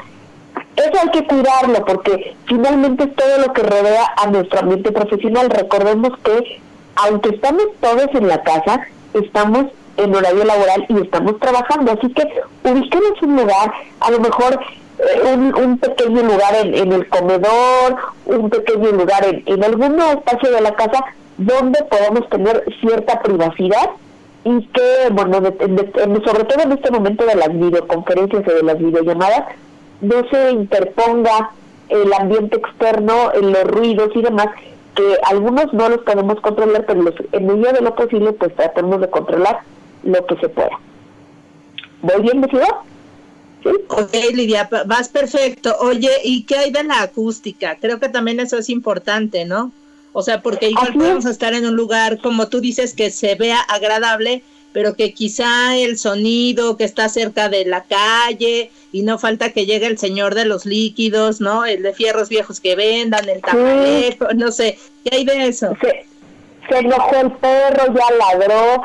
Eso 0.76 0.92
hay 1.00 1.08
que 1.08 1.26
cuidarlo 1.26 1.86
porque 1.86 2.36
finalmente 2.46 3.04
es 3.04 3.16
todo 3.16 3.38
lo 3.46 3.52
que 3.54 3.62
rodea 3.62 4.12
a 4.14 4.26
nuestro 4.26 4.60
ambiente 4.60 4.92
profesional. 4.92 5.48
Recordemos 5.48 6.10
que 6.22 6.60
aunque 6.96 7.30
estamos 7.30 7.64
todos 7.80 8.08
en 8.12 8.28
la 8.28 8.42
casa, 8.42 8.86
estamos 9.14 9.66
en 9.96 10.14
horario 10.14 10.44
laboral 10.44 10.84
y 10.90 11.00
estamos 11.00 11.38
trabajando. 11.40 11.92
Así 11.92 12.12
que 12.12 12.42
ubiquemos 12.62 13.22
un 13.22 13.36
lugar, 13.36 13.72
a 14.00 14.10
lo 14.10 14.20
mejor 14.20 14.60
eh, 14.98 15.32
un, 15.32 15.78
pequeño 15.78 16.22
lugar 16.22 16.54
en, 16.62 16.92
el 16.92 17.08
comedor, 17.08 17.96
un 18.26 18.50
pequeño 18.50 18.92
lugar 18.92 19.24
en, 19.26 19.42
en 19.46 19.64
algún 19.64 20.00
espacio 20.00 20.50
de 20.52 20.60
la 20.60 20.74
casa 20.74 21.04
donde 21.36 21.82
podamos 21.84 22.28
tener 22.30 22.64
cierta 22.80 23.20
privacidad 23.20 23.90
y 24.44 24.66
que, 24.68 25.08
bueno, 25.10 25.38
sobre 26.24 26.44
todo 26.44 26.62
en 26.62 26.72
este 26.72 26.90
momento 26.90 27.24
de 27.24 27.34
las 27.34 27.48
videoconferencias 27.48 28.46
o 28.46 28.54
de 28.54 28.62
las 28.62 28.78
videollamadas, 28.78 29.44
no 30.00 30.28
se 30.30 30.50
interponga 30.52 31.50
el 31.88 32.12
ambiente 32.12 32.58
externo, 32.58 33.32
los 33.40 33.64
ruidos 33.64 34.10
y 34.14 34.22
demás, 34.22 34.48
que 34.94 35.16
algunos 35.24 35.72
no 35.72 35.88
los 35.88 35.98
podemos 35.98 36.40
controlar, 36.40 36.84
pero 36.86 37.02
en 37.32 37.46
medida 37.46 37.72
de 37.72 37.80
lo 37.80 37.94
posible, 37.94 38.32
pues 38.32 38.54
tratemos 38.54 39.00
de 39.00 39.10
controlar 39.10 39.60
lo 40.02 40.24
que 40.26 40.36
se 40.36 40.48
pueda. 40.48 40.78
¿Voy 42.02 42.22
bien, 42.22 42.42
decida? 42.42 42.66
Ok, 43.88 44.14
Lidia, 44.32 44.68
vas 44.86 45.08
perfecto. 45.08 45.76
Oye, 45.80 46.10
¿y 46.22 46.44
qué 46.44 46.56
hay 46.56 46.70
de 46.70 46.84
la 46.84 47.02
acústica? 47.02 47.76
Creo 47.80 47.98
que 47.98 48.08
también 48.08 48.40
eso 48.40 48.58
es 48.58 48.68
importante, 48.68 49.44
¿no? 49.44 49.72
O 50.12 50.22
sea, 50.22 50.42
porque 50.42 50.70
igual 50.70 50.94
podemos 50.94 51.24
estar 51.24 51.54
en 51.54 51.66
un 51.66 51.74
lugar, 51.74 52.20
como 52.20 52.48
tú 52.48 52.60
dices, 52.60 52.94
que 52.94 53.10
se 53.10 53.34
vea 53.34 53.60
agradable, 53.60 54.42
pero 54.72 54.94
que 54.94 55.12
quizá 55.12 55.76
el 55.76 55.98
sonido 55.98 56.76
que 56.76 56.84
está 56.84 57.08
cerca 57.08 57.48
de 57.48 57.64
la 57.64 57.84
calle 57.84 58.70
y 58.92 59.02
no 59.02 59.18
falta 59.18 59.50
que 59.50 59.66
llegue 59.66 59.86
el 59.86 59.98
señor 59.98 60.34
de 60.34 60.44
los 60.44 60.66
líquidos, 60.66 61.40
¿no? 61.40 61.64
El 61.64 61.82
de 61.82 61.94
fierros 61.94 62.28
viejos 62.28 62.60
que 62.60 62.76
vendan, 62.76 63.28
el 63.28 63.40
tamalejo, 63.40 64.26
no 64.34 64.52
sé, 64.52 64.78
¿qué 65.04 65.16
hay 65.16 65.24
de 65.24 65.46
eso? 65.48 65.76
Se, 65.80 66.06
se 66.68 66.78
enojó 66.78 67.16
el 67.16 67.32
perro, 67.32 67.94
ya 67.94 68.16
ladró, 68.16 68.82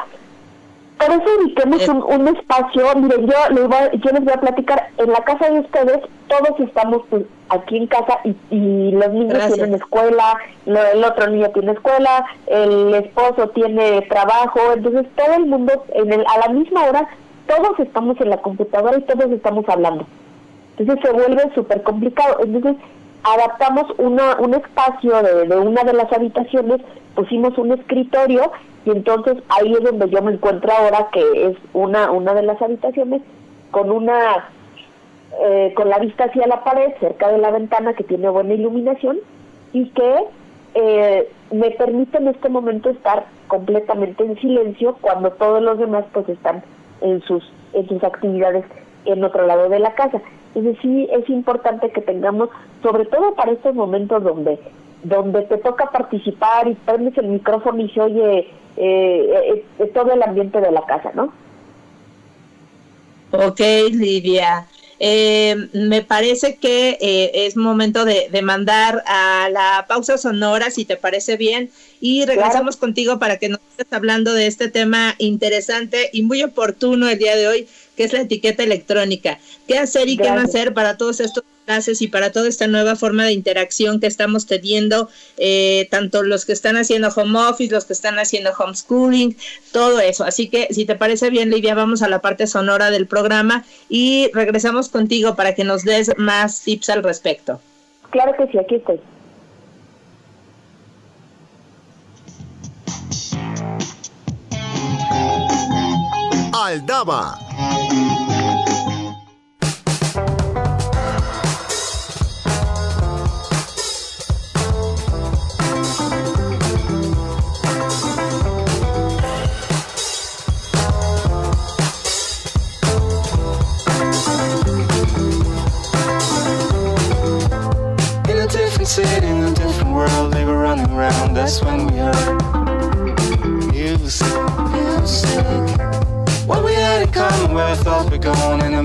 por 0.99 1.09
eso 1.11 1.23
ubiquemos 1.41 1.87
un, 1.87 2.03
un, 2.03 2.27
espacio, 2.27 2.85
miren, 2.95 3.25
yo 3.25 3.55
les, 3.55 3.67
voy, 3.67 3.99
yo 3.99 4.11
les 4.11 4.23
voy 4.23 4.33
a 4.33 4.41
platicar, 4.41 4.89
en 4.97 5.11
la 5.11 5.23
casa 5.23 5.49
de 5.49 5.59
ustedes 5.61 5.99
todos 6.27 6.59
estamos 6.59 7.01
pues, 7.09 7.23
aquí 7.49 7.77
en 7.77 7.87
casa 7.87 8.19
y, 8.25 8.35
y 8.51 8.91
los 8.91 9.09
niños 9.11 9.53
tienen 9.53 9.75
escuela, 9.75 10.37
el 10.65 11.03
otro 11.03 11.27
niño 11.27 11.49
tiene 11.51 11.71
escuela, 11.71 12.25
el 12.47 12.93
esposo 12.93 13.49
tiene 13.49 14.01
trabajo, 14.03 14.59
entonces 14.75 15.07
todo 15.15 15.33
el 15.35 15.45
mundo 15.45 15.85
en 15.93 16.11
el, 16.11 16.25
a 16.27 16.47
la 16.47 16.53
misma 16.53 16.83
hora 16.83 17.07
todos 17.47 17.79
estamos 17.79 18.19
en 18.21 18.29
la 18.29 18.37
computadora 18.37 18.97
y 18.97 19.01
todos 19.01 19.31
estamos 19.31 19.67
hablando. 19.67 20.05
Entonces 20.77 21.03
se 21.03 21.11
vuelve 21.11 21.51
súper 21.55 21.81
complicado. 21.81 22.37
Entonces 22.43 22.75
adaptamos 23.23 23.85
una, 23.97 24.37
un 24.39 24.53
espacio 24.53 25.21
de, 25.21 25.47
de 25.47 25.57
una 25.57 25.83
de 25.83 25.93
las 25.93 26.11
habitaciones, 26.13 26.81
pusimos 27.15 27.57
un 27.57 27.71
escritorio 27.71 28.51
y 28.85 28.91
entonces 28.91 29.37
ahí 29.49 29.73
es 29.73 29.83
donde 29.83 30.09
yo 30.09 30.21
me 30.21 30.33
encuentro 30.33 30.71
ahora, 30.71 31.09
que 31.11 31.47
es 31.47 31.57
una, 31.73 32.11
una 32.11 32.33
de 32.33 32.43
las 32.43 32.61
habitaciones 32.61 33.21
con 33.71 33.91
una 33.91 34.49
eh, 35.41 35.73
con 35.75 35.89
la 35.89 35.99
vista 35.99 36.25
hacia 36.25 36.47
la 36.47 36.63
pared, 36.63 36.91
cerca 36.99 37.29
de 37.31 37.37
la 37.37 37.51
ventana 37.51 37.93
que 37.93 38.03
tiene 38.03 38.29
buena 38.29 38.53
iluminación 38.53 39.19
y 39.73 39.89
que 39.89 40.15
eh, 40.73 41.29
me 41.51 41.71
permite 41.71 42.17
en 42.17 42.29
este 42.29 42.49
momento 42.49 42.89
estar 42.89 43.25
completamente 43.47 44.23
en 44.23 44.39
silencio 44.39 44.97
cuando 45.01 45.31
todos 45.31 45.61
los 45.61 45.77
demás 45.77 46.05
pues 46.13 46.27
están 46.29 46.63
en 47.01 47.21
sus 47.21 47.43
en 47.73 47.87
sus 47.87 48.03
actividades 48.03 48.65
en 49.05 49.23
otro 49.23 49.45
lado 49.45 49.69
de 49.69 49.79
la 49.79 49.93
casa. 49.93 50.19
Entonces 50.55 50.81
sí 50.81 51.07
es 51.11 51.29
importante 51.29 51.91
que 51.91 52.01
tengamos, 52.01 52.49
sobre 52.81 53.05
todo 53.05 53.35
para 53.35 53.51
estos 53.51 53.75
momentos 53.75 54.23
donde 54.23 54.59
donde 55.03 55.43
te 55.43 55.57
toca 55.57 55.91
participar 55.91 56.67
y 56.67 56.73
prendes 56.73 57.17
el 57.17 57.27
micrófono 57.27 57.81
y 57.81 57.89
se 57.89 58.01
oye 58.01 58.49
eh, 58.79 59.63
eh, 59.77 59.85
todo 59.93 60.13
el 60.13 60.23
ambiente 60.23 60.61
de 60.61 60.71
la 60.71 60.85
casa, 60.85 61.11
¿no? 61.13 61.33
Ok, 63.31 63.59
Lidia. 63.91 64.65
Eh, 65.01 65.69
me 65.71 66.01
parece 66.01 66.57
que 66.57 66.97
eh, 66.99 67.31
es 67.45 67.55
momento 67.55 68.03
de, 68.03 68.27
de, 68.29 68.41
mandar 68.41 69.01
a 69.07 69.47
la 69.49 69.85
pausa 69.87 70.17
sonora, 70.17 70.71
si 70.71 70.83
te 70.83 70.97
parece 70.97 71.37
bien, 71.37 71.71
y 72.01 72.25
regresamos 72.25 72.75
contigo 72.75 73.17
para 73.17 73.37
que 73.37 73.47
nos 73.47 73.61
estés 73.69 73.91
hablando 73.91 74.33
de 74.33 74.47
este 74.47 74.69
tema 74.69 75.15
interesante 75.17 76.09
y 76.11 76.23
muy 76.23 76.43
oportuno 76.43 77.07
el 77.07 77.17
día 77.17 77.37
de 77.37 77.47
hoy, 77.47 77.67
que 77.95 78.03
es 78.03 78.13
la 78.13 78.21
etiqueta 78.21 78.63
electrónica. 78.63 79.39
¿Qué 79.67 79.77
hacer 79.77 80.09
y 80.09 80.17
qué 80.17 80.31
no 80.31 80.39
hacer 80.41 80.73
para 80.73 80.97
todos 80.97 81.21
estos 81.21 81.45
y 82.01 82.07
para 82.07 82.31
toda 82.31 82.49
esta 82.49 82.65
nueva 82.65 82.95
forma 82.95 83.25
de 83.25 83.33
interacción 83.33 83.99
que 83.99 84.07
estamos 84.07 84.47
teniendo, 84.47 85.07
eh, 85.37 85.87
tanto 85.91 86.23
los 86.23 86.45
que 86.45 86.53
están 86.53 86.77
haciendo 86.77 87.09
home 87.09 87.37
office, 87.37 87.71
los 87.71 87.85
que 87.85 87.93
están 87.93 88.17
haciendo 88.17 88.49
homeschooling, 88.57 89.37
todo 89.71 89.99
eso. 89.99 90.23
Así 90.23 90.49
que 90.49 90.67
si 90.71 90.85
te 90.85 90.95
parece 90.95 91.29
bien, 91.29 91.51
Lidia, 91.51 91.75
vamos 91.75 92.01
a 92.01 92.09
la 92.09 92.21
parte 92.21 92.47
sonora 92.47 92.89
del 92.89 93.05
programa 93.05 93.65
y 93.87 94.31
regresamos 94.33 94.89
contigo 94.89 95.35
para 95.35 95.53
que 95.53 95.63
nos 95.63 95.83
des 95.83 96.11
más 96.17 96.61
tips 96.61 96.89
al 96.89 97.03
respecto. 97.03 97.61
Claro 98.09 98.33
que 98.35 98.51
sí, 98.51 98.57
aquí 98.57 98.75
estoy. 98.75 98.99
Aldaba 106.51 107.37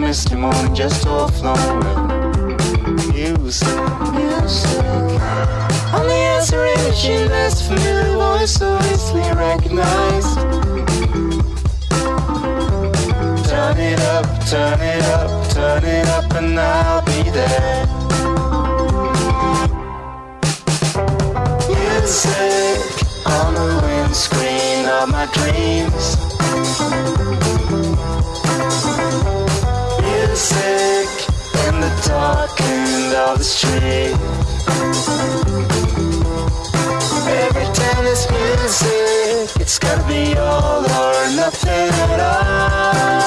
misty 0.04 0.34
morning, 0.34 0.74
just 0.74 1.02
flown 1.02 1.24
with 1.28 3.14
music. 3.14 3.68
music. 4.12 4.84
On 5.96 6.04
the 6.06 6.20
answering 6.34 6.82
machine, 6.84 7.28
that's 7.28 7.66
familiar 7.66 8.12
voice, 8.12 8.52
so 8.52 8.78
easily 8.92 9.22
recognized. 9.32 10.36
Turn 13.48 13.78
it 13.78 14.00
up, 14.00 14.26
turn 14.46 14.80
it 14.80 15.04
up, 15.16 15.50
turn 15.50 15.84
it 15.84 16.06
up, 16.08 16.30
and 16.34 16.60
I'll 16.60 17.02
be 17.06 17.30
there. 17.30 17.86
music 21.68 22.78
on 23.26 23.54
the 23.54 23.80
windscreen 23.86 24.86
of 24.86 25.08
my 25.08 25.26
dreams. 25.32 26.24
End 32.10 33.14
of 33.14 33.38
the 33.38 33.44
street. 33.44 34.14
Every 37.26 37.64
time 37.74 38.04
there's 38.04 38.26
music, 38.30 39.60
it's 39.60 39.78
gotta 39.78 40.02
be 40.06 40.36
all 40.36 40.84
or 40.84 41.30
nothing 41.34 41.90
at 42.10 42.20
all. 42.20 43.24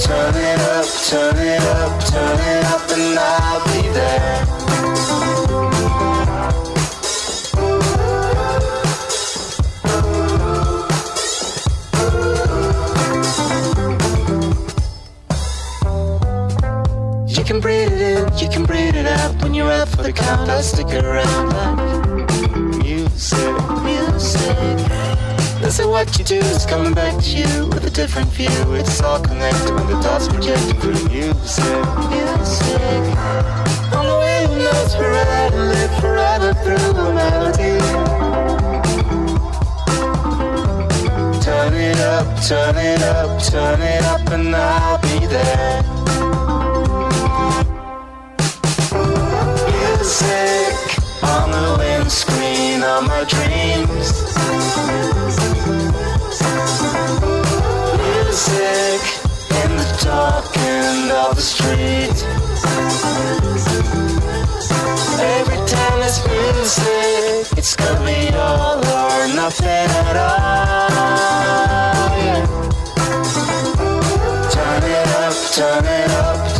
Turn 0.00 0.34
it 0.34 0.60
up, 0.60 0.86
turn 1.08 1.36
it 1.36 1.62
up, 1.62 2.04
turn 2.04 2.40
it 2.40 2.64
up, 2.66 2.90
and 2.90 3.18
I'll 3.18 3.64
be 3.66 3.88
there. 3.88 4.61
For 19.86 20.02
the 20.02 20.12
count, 20.12 20.48
I 20.48 20.60
stick 20.60 20.92
around 20.92 21.48
like 21.50 22.78
music, 22.78 23.54
music. 23.82 24.56
Listen, 25.60 25.88
what 25.88 26.18
you 26.18 26.24
do 26.24 26.36
is 26.36 26.64
coming 26.66 26.94
back 26.94 27.20
to 27.22 27.30
you 27.30 27.66
with 27.66 27.84
a 27.84 27.90
different 27.90 28.28
view. 28.28 28.48
It's 28.74 29.00
all 29.02 29.20
connected 29.20 29.74
when 29.74 29.86
the 29.86 30.00
dots 30.00 30.28
project 30.28 30.62
through 30.80 31.02
music, 31.08 31.64
music. 32.10 32.82
On 33.96 34.06
the 34.06 34.70
us 34.72 34.94
forever, 34.94 35.56
live 35.56 35.94
forever 36.00 36.54
through 36.64 37.00
a 37.00 37.14
melody. 37.14 37.78
Turn 41.42 41.74
it 41.74 41.98
up, 41.98 42.26
turn 42.46 42.76
it 42.76 43.02
up, 43.02 43.42
turn 43.42 43.82
it 43.82 44.02
up, 44.04 44.30
and 44.30 44.54
I'll 44.54 44.98
be 45.02 45.26
there. 45.26 46.01
Windscreen 52.82 52.90
of 52.90 53.06
my 53.06 53.24
dreams. 53.24 54.12
Music 57.96 59.02
in 59.64 59.70
the 59.76 59.86
dark 60.04 60.56
end 60.56 61.10
of 61.12 61.36
the 61.36 61.42
street. 61.42 62.26
Every 65.20 65.60
time 65.66 66.00
there's 66.00 66.20
music, 66.26 67.58
it's 67.58 67.76
gonna 67.76 68.04
be 68.04 68.34
all 68.34 68.78
or 68.78 69.28
nothing 69.34 69.66
at 69.68 70.16
all. 70.16 70.42
Turn 74.50 74.82
it 74.84 75.08
up, 75.08 75.34
turn 75.54 75.84
it 75.84 76.10
up, 76.10 76.51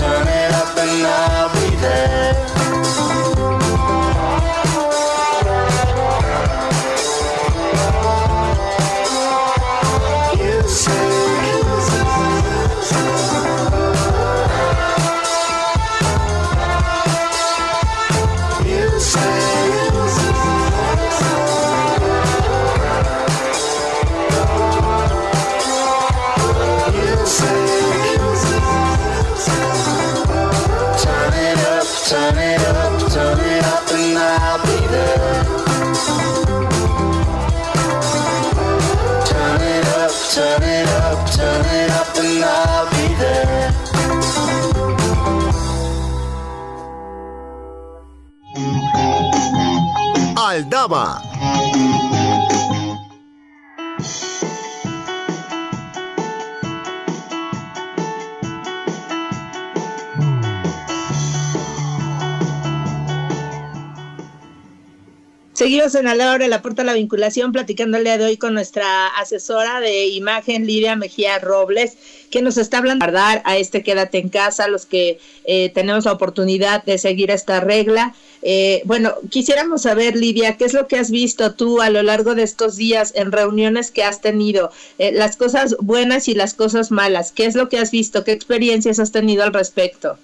Seguimos 65.63 65.95
en 65.95 66.09
a 66.09 66.17
la 66.17 66.33
hora 66.33 66.43
de 66.43 66.49
la 66.49 66.61
puerta 66.61 66.83
de 66.83 66.87
la 66.87 66.95
vinculación, 66.95 67.53
platicando 67.53 67.97
el 67.97 68.03
día 68.03 68.19
de 68.19 68.25
hoy 68.25 68.37
con 68.37 68.53
nuestra 68.53 69.07
asesora 69.21 69.79
de 69.79 70.09
imagen, 70.09 70.67
Lidia 70.67 70.97
Mejía 70.97 71.39
Robles, 71.39 72.27
que 72.33 72.43
nos 72.43 72.59
está 72.59 72.79
hablando 72.79 73.07
de 73.07 73.17
a 73.17 73.57
este 73.57 73.85
quédate 73.85 74.19
en 74.19 74.29
casa, 74.29 74.67
los 74.67 74.87
que 74.87 75.21
eh, 75.45 75.71
tenemos 75.73 76.05
la 76.05 76.15
oportunidad 76.15 76.83
de 76.83 76.99
seguir 76.99 77.31
esta 77.31 77.61
regla. 77.61 78.13
Eh, 78.43 78.83
bueno, 78.87 79.13
quisiéramos 79.31 79.83
saber, 79.83 80.17
Lidia, 80.17 80.57
¿qué 80.57 80.65
es 80.65 80.75
lo 80.75 80.89
que 80.89 80.99
has 80.99 81.13
visto 81.13 81.55
tú 81.55 81.81
a 81.81 81.91
lo 81.91 82.03
largo 82.03 82.35
de 82.35 82.43
estos 82.43 82.75
días 82.75 83.13
en 83.15 83.31
reuniones 83.31 83.93
que 83.93 84.03
has 84.03 84.21
tenido? 84.21 84.73
Eh, 84.99 85.13
las 85.13 85.37
cosas 85.37 85.77
buenas 85.79 86.27
y 86.27 86.35
las 86.35 86.55
cosas 86.55 86.91
malas. 86.91 87.31
¿Qué 87.31 87.47
es 87.47 87.55
lo 87.55 87.69
que 87.69 87.79
has 87.79 87.93
visto? 87.93 88.25
¿Qué 88.25 88.33
experiencias 88.33 88.99
has 88.99 89.13
tenido 89.13 89.45
al 89.45 89.53
respecto? 89.53 90.19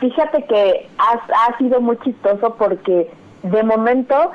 Fíjate 0.00 0.42
que 0.46 0.88
ha 0.96 1.58
sido 1.58 1.78
muy 1.82 1.98
chistoso 2.02 2.54
porque 2.58 3.10
de 3.42 3.62
momento, 3.64 4.30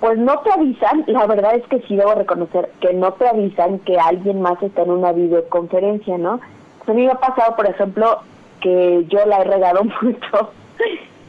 pues 0.00 0.18
no 0.18 0.38
te 0.40 0.52
avisan, 0.52 1.04
la 1.06 1.26
verdad 1.26 1.54
es 1.54 1.66
que 1.68 1.80
sí 1.82 1.96
debo 1.96 2.14
reconocer 2.14 2.70
que 2.80 2.92
no 2.92 3.12
te 3.14 3.26
avisan 3.26 3.78
que 3.80 3.98
alguien 3.98 4.42
más 4.42 4.62
está 4.62 4.82
en 4.82 4.90
una 4.90 5.12
videoconferencia, 5.12 6.18
¿no? 6.18 6.40
A 6.86 6.92
mí 6.92 7.04
me 7.04 7.12
ha 7.12 7.18
pasado, 7.18 7.56
por 7.56 7.66
ejemplo, 7.66 8.20
que 8.60 9.04
yo 9.08 9.24
la 9.26 9.38
he 9.38 9.44
regado 9.44 9.82
mucho 10.02 10.50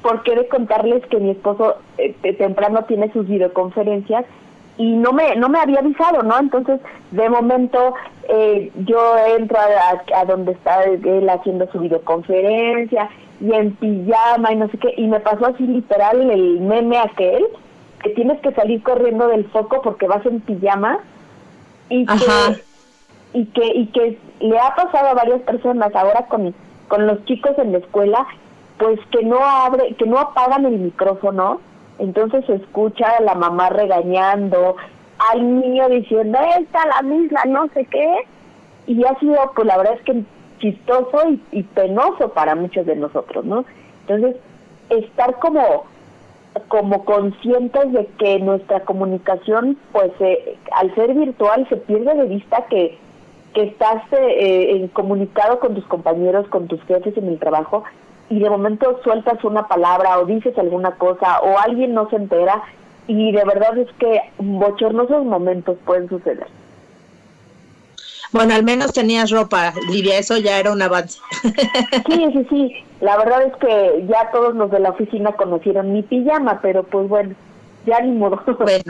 porque 0.02 0.34
he 0.34 0.36
de 0.36 0.48
contarles 0.48 1.06
que 1.08 1.20
mi 1.20 1.32
esposo 1.32 1.78
eh, 1.98 2.14
temprano 2.34 2.84
tiene 2.86 3.12
sus 3.12 3.28
videoconferencias 3.28 4.26
y 4.78 4.96
no 4.96 5.12
me 5.12 5.36
no 5.36 5.50
me 5.50 5.60
había 5.60 5.80
avisado, 5.80 6.22
¿no? 6.22 6.38
Entonces, 6.38 6.80
de 7.12 7.30
momento, 7.30 7.96
eh, 8.30 8.72
yo 8.86 9.18
entro 9.38 9.58
a, 9.58 10.20
a, 10.20 10.26
donde 10.26 10.52
está 10.52 10.84
él 10.84 11.28
haciendo 11.30 11.70
su 11.72 11.80
videoconferencia 11.80 13.10
y 13.42 13.54
en 13.54 13.72
pijama 13.76 14.52
y 14.52 14.56
no 14.56 14.70
sé 14.70 14.78
qué, 14.78 14.94
y 14.98 15.08
me 15.08 15.20
pasó 15.20 15.48
así 15.48 15.66
literal 15.66 16.30
el 16.30 16.60
meme 16.60 16.98
aquel, 17.00 17.46
que 18.02 18.10
tienes 18.12 18.40
que 18.42 18.52
salir 18.54 18.82
corriendo 18.84 19.28
del 19.28 19.46
foco 19.50 19.82
porque 19.82 20.08
vas 20.08 20.26
en 20.26 20.42
pijama 20.42 21.00
y 21.90 22.06
que, 22.06 22.16
y 23.34 23.46
que 23.46 23.66
y 23.68 23.88
que 23.88 24.20
le 24.40 24.60
ha 24.60 24.76
pasado 24.76 25.10
a 25.10 25.14
varias 25.14 25.42
personas 25.42 25.94
ahora 25.96 26.28
con, 26.28 26.54
con 26.88 27.08
los 27.08 27.24
chicos 27.26 27.58
en 27.58 27.72
la 27.72 27.80
escuela, 27.80 28.28
pues 28.78 29.00
que 29.12 29.24
no 29.24 29.44
abre, 29.44 29.96
que 29.96 30.06
no 30.06 30.20
apagan 30.20 30.66
el 30.66 30.78
micrófono 30.80 31.60
entonces 32.00 32.46
se 32.46 32.56
escucha 32.56 33.10
a 33.18 33.22
la 33.22 33.36
mamá 33.36 33.70
regañando, 33.70 34.76
al 35.32 35.60
niño 35.60 35.90
diciendo, 35.90 36.38
esta 36.60 36.86
la 36.86 37.02
misma, 37.02 37.44
no 37.46 37.68
sé 37.74 37.86
qué, 37.86 38.18
y 38.86 39.04
ha 39.04 39.18
sido, 39.20 39.36
pues 39.56 39.68
la 39.68 39.78
verdad 39.78 39.96
es 39.96 40.02
que 40.04 40.24
chistoso 40.60 41.30
y, 41.30 41.42
y 41.52 41.64
penoso 41.64 42.30
para 42.30 42.56
muchos 42.56 42.86
de 42.86 42.96
nosotros, 42.96 43.46
¿no? 43.46 43.66
Entonces, 44.08 44.36
estar 44.90 45.38
como 45.40 45.86
como 46.68 47.06
conscientes 47.06 47.92
de 47.92 48.06
que 48.18 48.40
nuestra 48.40 48.82
comunicación, 48.82 49.78
pues 49.92 50.12
eh, 50.20 50.58
al 50.72 50.94
ser 50.96 51.14
virtual, 51.14 51.68
se 51.70 51.78
pierde 51.78 52.16
de 52.16 52.26
vista 52.26 52.66
que, 52.70 52.98
que 53.54 53.64
estás 53.64 54.04
eh, 54.12 54.90
comunicado 54.94 55.60
con 55.60 55.76
tus 55.76 55.86
compañeros, 55.86 56.48
con 56.48 56.68
tus 56.68 56.82
jefes 56.84 57.18
en 57.18 57.28
el 57.28 57.40
trabajo, 57.40 57.84
y 58.30 58.40
de 58.40 58.50
momento 58.50 59.00
sueltas 59.04 59.44
una 59.44 59.68
palabra 59.68 60.20
o 60.20 60.26
dices 60.26 60.58
alguna 60.58 60.92
cosa 60.92 61.40
o 61.42 61.58
alguien 61.60 61.94
no 61.94 62.10
se 62.10 62.18
entera 62.18 62.64
y 63.08 63.32
de 63.32 63.44
verdad 63.46 63.78
es 63.78 63.88
que 64.00 64.20
bochornosos 64.38 65.24
momentos 65.26 65.78
pueden 65.86 66.10
suceder. 66.10 66.48
Bueno, 68.32 68.54
al 68.54 68.64
menos 68.64 68.94
tenías 68.94 69.32
ropa, 69.32 69.74
Lidia, 69.90 70.18
eso 70.18 70.38
ya 70.38 70.60
era 70.60 70.72
un 70.72 70.82
avance. 70.82 71.20
Sí, 71.42 72.26
sí, 72.34 72.48
sí. 72.50 72.74
La 73.02 73.18
verdad 73.18 73.44
es 73.44 73.56
que 73.58 74.06
ya 74.10 74.32
todos 74.32 74.56
los 74.56 74.72
de 74.72 74.80
la 74.80 74.90
oficina 74.90 75.32
conocieron 75.34 75.94
mi 75.94 76.02
pijama, 76.02 76.60
pero 76.62 76.84
pues 76.84 77.08
bueno, 77.08 77.36
ya 77.86 78.00
ni 78.02 78.12
modo. 78.12 78.42
Bueno, 78.60 78.84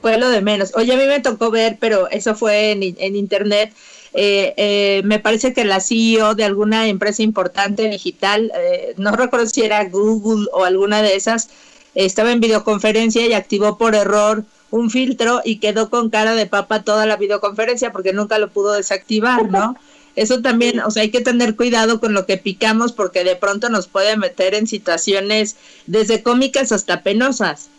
fue 0.00 0.18
lo 0.18 0.30
de 0.30 0.40
menos. 0.40 0.72
Oye, 0.76 0.94
a 0.94 0.96
mí 0.96 1.04
me 1.06 1.20
tocó 1.20 1.50
ver, 1.50 1.76
pero 1.78 2.08
eso 2.10 2.34
fue 2.34 2.72
en, 2.72 2.82
en 2.82 3.16
internet. 3.16 3.72
Eh, 4.12 4.54
eh, 4.56 5.02
me 5.04 5.20
parece 5.20 5.52
que 5.52 5.64
la 5.64 5.80
CEO 5.80 6.34
de 6.34 6.44
alguna 6.44 6.88
empresa 6.88 7.22
importante 7.22 7.88
digital, 7.88 8.50
eh, 8.56 8.94
no 8.96 9.12
recuerdo 9.12 9.46
si 9.46 9.62
era 9.62 9.84
Google 9.88 10.48
o 10.52 10.64
alguna 10.64 11.02
de 11.02 11.14
esas, 11.14 11.50
estaba 11.94 12.32
en 12.32 12.40
videoconferencia 12.40 13.26
y 13.26 13.34
activó 13.34 13.78
por 13.78 13.94
error 13.94 14.44
un 14.70 14.90
filtro 14.90 15.40
y 15.44 15.58
quedó 15.58 15.90
con 15.90 16.10
cara 16.10 16.34
de 16.34 16.46
papa 16.46 16.82
toda 16.82 17.06
la 17.06 17.16
videoconferencia 17.16 17.92
porque 17.92 18.12
nunca 18.12 18.38
lo 18.38 18.48
pudo 18.48 18.72
desactivar, 18.72 19.50
¿no? 19.50 19.76
Eso 20.16 20.42
también, 20.42 20.80
o 20.80 20.90
sea, 20.90 21.02
hay 21.02 21.10
que 21.10 21.20
tener 21.20 21.56
cuidado 21.56 22.00
con 22.00 22.14
lo 22.14 22.26
que 22.26 22.36
picamos 22.36 22.92
porque 22.92 23.24
de 23.24 23.36
pronto 23.36 23.68
nos 23.68 23.86
puede 23.86 24.16
meter 24.16 24.54
en 24.54 24.66
situaciones 24.66 25.56
desde 25.86 26.22
cómicas 26.22 26.72
hasta 26.72 27.02
penosas. 27.02 27.70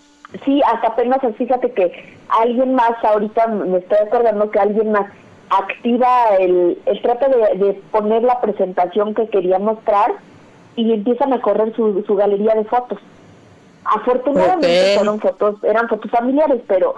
Sí, 0.45 0.61
hasta 0.65 0.95
penosas. 0.95 1.35
Fíjate 1.35 1.71
que 1.71 2.15
alguien 2.29 2.73
más, 2.73 2.91
ahorita 3.03 3.47
me 3.47 3.79
estoy 3.79 3.97
acordando 4.07 4.49
que 4.49 4.59
alguien 4.59 4.91
más 4.91 5.11
activa 5.49 6.37
el, 6.39 6.81
el 6.85 7.01
trata 7.01 7.27
de, 7.27 7.65
de 7.65 7.73
poner 7.91 8.23
la 8.23 8.39
presentación 8.39 9.13
que 9.13 9.27
quería 9.27 9.59
mostrar 9.59 10.13
y 10.77 10.93
empiezan 10.93 11.33
a 11.33 11.41
correr 11.41 11.75
su, 11.75 12.03
su 12.07 12.15
galería 12.15 12.55
de 12.55 12.63
fotos. 12.63 12.99
Afortunadamente 13.93 14.95
fueron 14.95 15.19
fotos, 15.19 15.63
eran 15.63 15.89
fotos 15.89 16.09
familiares, 16.11 16.61
pero 16.67 16.95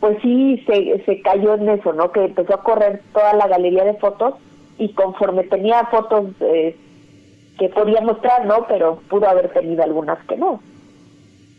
pues 0.00 0.18
sí 0.22 0.62
se, 0.66 1.02
se 1.04 1.20
cayó 1.22 1.54
en 1.54 1.68
eso, 1.68 1.92
¿no? 1.92 2.12
Que 2.12 2.24
empezó 2.24 2.54
a 2.54 2.62
correr 2.62 3.02
toda 3.12 3.32
la 3.34 3.48
galería 3.48 3.84
de 3.84 3.94
fotos 3.94 4.34
y 4.78 4.92
conforme 4.92 5.42
tenía 5.44 5.84
fotos 5.86 6.26
eh, 6.40 6.76
que 7.58 7.68
podía 7.70 8.00
mostrar, 8.00 8.46
¿no? 8.46 8.66
Pero 8.68 9.00
pudo 9.08 9.28
haber 9.28 9.48
tenido 9.52 9.82
algunas 9.82 10.24
que 10.26 10.36
no. 10.36 10.60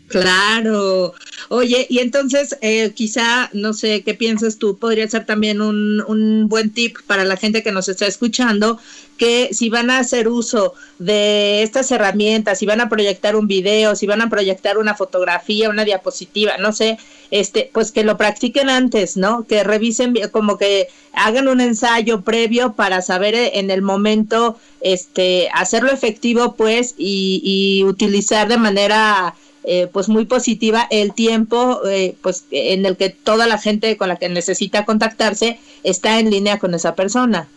Claro. 0.08 1.14
Oye, 1.50 1.86
y 1.90 2.00
entonces 2.00 2.58
eh, 2.62 2.94
quizá, 2.96 3.50
no 3.52 3.74
sé, 3.74 4.04
¿qué 4.04 4.14
piensas 4.14 4.58
tú? 4.58 4.78
Podría 4.78 5.08
ser 5.10 5.26
también 5.26 5.60
un, 5.62 6.02
un 6.08 6.48
buen 6.48 6.72
tip 6.72 6.98
para 7.08 7.26
la 7.26 7.36
gente 7.36 7.62
que 7.62 7.74
nos 7.74 7.90
está 7.90 8.08
escuchando, 8.08 8.80
que 9.18 9.50
si 9.52 9.70
van 9.70 9.90
a 9.90 10.00
hacer 10.00 10.30
uso 10.30 10.74
de 10.98 11.62
estas 11.62 11.92
herramientas, 11.92 12.60
si 12.60 12.66
van 12.66 12.80
a 12.80 12.88
proyectar 12.88 13.36
un 13.36 13.48
video, 13.48 13.98
si 13.98 14.08
van 14.08 14.22
a 14.22 14.30
proyectar 14.30 14.78
una 14.78 14.96
fotografía, 14.96 15.70
una 15.70 15.84
diapositiva, 15.84 16.58
no 16.58 16.72
sé, 16.72 16.98
este, 17.30 17.70
pues 17.74 17.92
que 17.92 18.06
lo 18.06 18.16
practiquen 18.16 18.70
antes, 18.70 19.18
¿no? 19.18 19.46
Que 19.46 19.64
revisen 19.66 20.14
como 20.32 20.58
que 20.58 20.88
hagan 21.12 21.50
un 21.50 21.60
ensayo 21.60 22.22
previo 22.22 22.74
para 22.74 23.02
saber 23.02 23.36
eh, 23.36 23.60
en 23.60 23.72
el 23.72 23.82
momento, 23.82 24.58
este, 24.80 25.50
hacerlo 25.54 25.92
efectivo, 25.92 26.56
pues, 26.56 26.96
y, 26.98 27.42
y 27.44 27.84
utilizar 27.84 28.48
de 28.48 28.58
manera 28.58 29.36
eh, 29.70 29.88
pues 29.92 30.08
muy 30.08 30.26
positiva 30.26 30.88
el 30.90 31.14
tiempo 31.14 31.82
eh, 31.86 32.16
pues 32.24 32.48
en 32.52 32.86
el 32.86 32.96
que 32.96 33.10
toda 33.10 33.48
la 33.48 33.58
gente 33.58 33.98
con 33.98 34.08
la 34.08 34.16
que 34.16 34.30
necesita 34.30 34.86
contactarse 34.86 35.60
está 35.84 36.20
en 36.20 36.30
línea 36.30 36.58
con 36.58 36.74
esa 36.74 36.96
persona. 36.96 37.48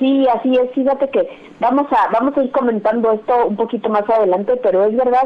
Sí, 0.00 0.26
así 0.26 0.56
es. 0.56 0.72
Fíjate 0.74 1.08
que 1.08 1.28
vamos 1.60 1.86
a 1.92 2.08
vamos 2.10 2.36
a 2.36 2.42
ir 2.42 2.50
comentando 2.50 3.12
esto 3.12 3.46
un 3.46 3.54
poquito 3.54 3.88
más 3.88 4.02
adelante, 4.10 4.56
pero 4.60 4.84
es 4.84 4.96
verdad. 4.96 5.22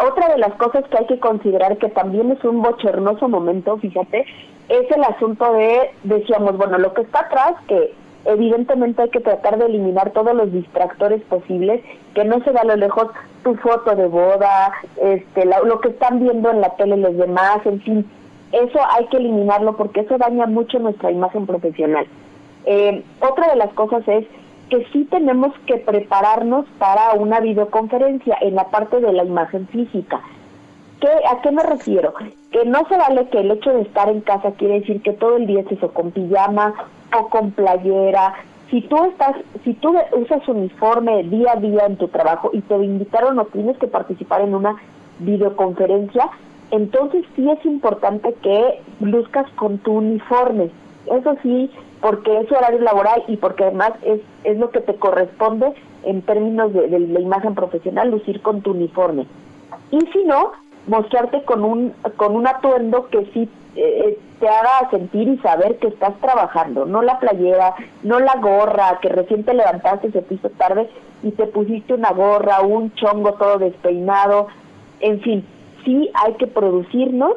Otra 0.00 0.28
de 0.28 0.38
las 0.38 0.54
cosas 0.54 0.84
que 0.88 0.96
hay 0.96 1.06
que 1.06 1.18
considerar 1.18 1.76
que 1.76 1.90
también 1.90 2.30
es 2.30 2.42
un 2.44 2.62
bochornoso 2.62 3.28
momento, 3.28 3.76
fíjate, 3.76 4.24
es 4.68 4.90
el 4.90 5.04
asunto 5.04 5.52
de 5.52 5.90
decíamos, 6.04 6.56
bueno, 6.56 6.78
lo 6.78 6.94
que 6.94 7.02
está 7.02 7.20
atrás 7.20 7.56
que 7.66 7.92
evidentemente 8.28 9.02
hay 9.02 9.08
que 9.08 9.20
tratar 9.20 9.58
de 9.58 9.66
eliminar 9.66 10.10
todos 10.10 10.34
los 10.34 10.52
distractores 10.52 11.22
posibles, 11.22 11.82
que 12.14 12.24
no 12.24 12.42
se 12.44 12.52
da 12.52 12.60
a 12.60 12.64
lo 12.64 12.76
lejos 12.76 13.06
tu 13.42 13.54
foto 13.56 13.96
de 13.96 14.06
boda, 14.06 14.72
este, 15.02 15.46
lo 15.46 15.80
que 15.80 15.88
están 15.88 16.20
viendo 16.20 16.50
en 16.50 16.60
la 16.60 16.76
tele 16.76 16.98
los 16.98 17.16
demás, 17.16 17.64
en 17.64 17.80
fin, 17.80 18.06
eso 18.52 18.78
hay 18.90 19.06
que 19.06 19.16
eliminarlo 19.16 19.76
porque 19.76 20.00
eso 20.00 20.18
daña 20.18 20.46
mucho 20.46 20.78
nuestra 20.78 21.10
imagen 21.10 21.46
profesional. 21.46 22.06
Eh, 22.66 23.02
otra 23.20 23.48
de 23.48 23.56
las 23.56 23.72
cosas 23.72 24.06
es 24.06 24.26
que 24.68 24.84
sí 24.92 25.04
tenemos 25.10 25.54
que 25.66 25.78
prepararnos 25.78 26.66
para 26.78 27.12
una 27.14 27.40
videoconferencia 27.40 28.36
en 28.42 28.54
la 28.54 28.68
parte 28.68 29.00
de 29.00 29.12
la 29.12 29.24
imagen 29.24 29.66
física. 29.68 30.20
¿Qué, 31.00 31.08
¿A 31.08 31.40
qué 31.40 31.50
me 31.50 31.62
refiero? 31.62 32.12
Que 32.52 32.66
no 32.66 32.86
se 32.88 32.98
vale 32.98 33.28
que 33.28 33.38
el 33.38 33.50
hecho 33.52 33.70
de 33.72 33.82
estar 33.82 34.10
en 34.10 34.20
casa 34.20 34.52
quiere 34.52 34.80
decir 34.80 35.00
que 35.00 35.12
todo 35.12 35.36
el 35.36 35.46
día 35.46 35.60
es 35.60 35.72
eso, 35.72 35.94
con 35.94 36.10
pijama 36.10 36.74
o 37.16 37.28
con 37.28 37.50
playera. 37.52 38.34
Si 38.70 38.82
tú 38.82 38.96
estás, 39.06 39.36
si 39.64 39.74
tú 39.74 39.94
usas 40.12 40.46
uniforme 40.46 41.22
día 41.24 41.52
a 41.52 41.60
día 41.60 41.86
en 41.86 41.96
tu 41.96 42.08
trabajo 42.08 42.50
y 42.52 42.60
te 42.60 42.74
invitaron 42.76 43.38
o 43.38 43.46
tienes 43.46 43.78
que 43.78 43.86
participar 43.86 44.42
en 44.42 44.54
una 44.54 44.76
videoconferencia, 45.20 46.28
entonces 46.70 47.24
sí 47.34 47.50
es 47.50 47.64
importante 47.64 48.34
que 48.42 48.80
luzcas 49.00 49.50
con 49.52 49.78
tu 49.78 49.94
uniforme. 49.94 50.70
Eso 51.06 51.36
sí, 51.42 51.70
porque 52.02 52.40
es 52.40 52.52
horario 52.52 52.80
laboral 52.80 53.24
y 53.26 53.36
porque 53.38 53.64
además 53.64 53.92
es, 54.02 54.20
es 54.44 54.58
lo 54.58 54.70
que 54.70 54.80
te 54.80 54.94
corresponde 54.96 55.72
en 56.04 56.20
términos 56.22 56.72
de, 56.74 56.88
de 56.88 57.00
la 57.00 57.20
imagen 57.20 57.54
profesional, 57.54 58.10
lucir 58.10 58.42
con 58.42 58.60
tu 58.60 58.72
uniforme. 58.72 59.26
Y 59.90 59.98
si 60.12 60.24
no, 60.24 60.52
mostrarte 60.86 61.42
con 61.44 61.64
un, 61.64 61.94
con 62.16 62.34
un 62.34 62.46
atuendo 62.46 63.08
que 63.08 63.24
sí 63.32 63.48
eh, 63.76 64.18
te 64.40 64.48
haga 64.48 64.88
sentir 64.90 65.28
y 65.28 65.38
saber 65.38 65.78
que 65.78 65.88
estás 65.88 66.14
trabajando, 66.20 66.84
no 66.84 67.02
la 67.02 67.18
playera, 67.18 67.74
no 68.02 68.20
la 68.20 68.36
gorra, 68.36 68.98
que 69.00 69.08
recién 69.08 69.44
te 69.44 69.54
levantaste, 69.54 70.12
se 70.12 70.22
piso 70.22 70.50
tarde 70.50 70.88
y 71.22 71.32
te 71.32 71.46
pusiste 71.46 71.94
una 71.94 72.12
gorra, 72.12 72.60
un 72.60 72.92
chongo 72.94 73.34
todo 73.34 73.58
despeinado, 73.58 74.48
en 75.00 75.20
fin, 75.20 75.44
sí 75.84 76.10
hay 76.14 76.34
que 76.34 76.46
producirnos, 76.46 77.32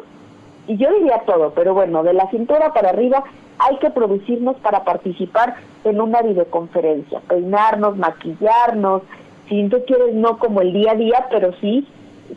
y 0.68 0.78
yo 0.78 0.92
diría 0.94 1.24
todo, 1.26 1.52
pero 1.56 1.74
bueno, 1.74 2.04
de 2.04 2.14
la 2.14 2.30
cintura 2.30 2.74
para 2.74 2.90
arriba 2.90 3.24
hay 3.58 3.78
que 3.78 3.90
producirnos 3.90 4.56
para 4.58 4.84
participar 4.84 5.56
en 5.84 6.02
una 6.02 6.22
videoconferencia, 6.22 7.20
peinarnos, 7.28 7.98
maquillarnos, 7.98 9.02
si 9.50 9.68
tú 9.70 9.84
quieres 9.86 10.14
no 10.14 10.38
como 10.38 10.62
el 10.62 10.74
día 10.74 10.92
a 10.92 10.96
día, 10.96 11.28
pero 11.30 11.52
sí 11.60 11.88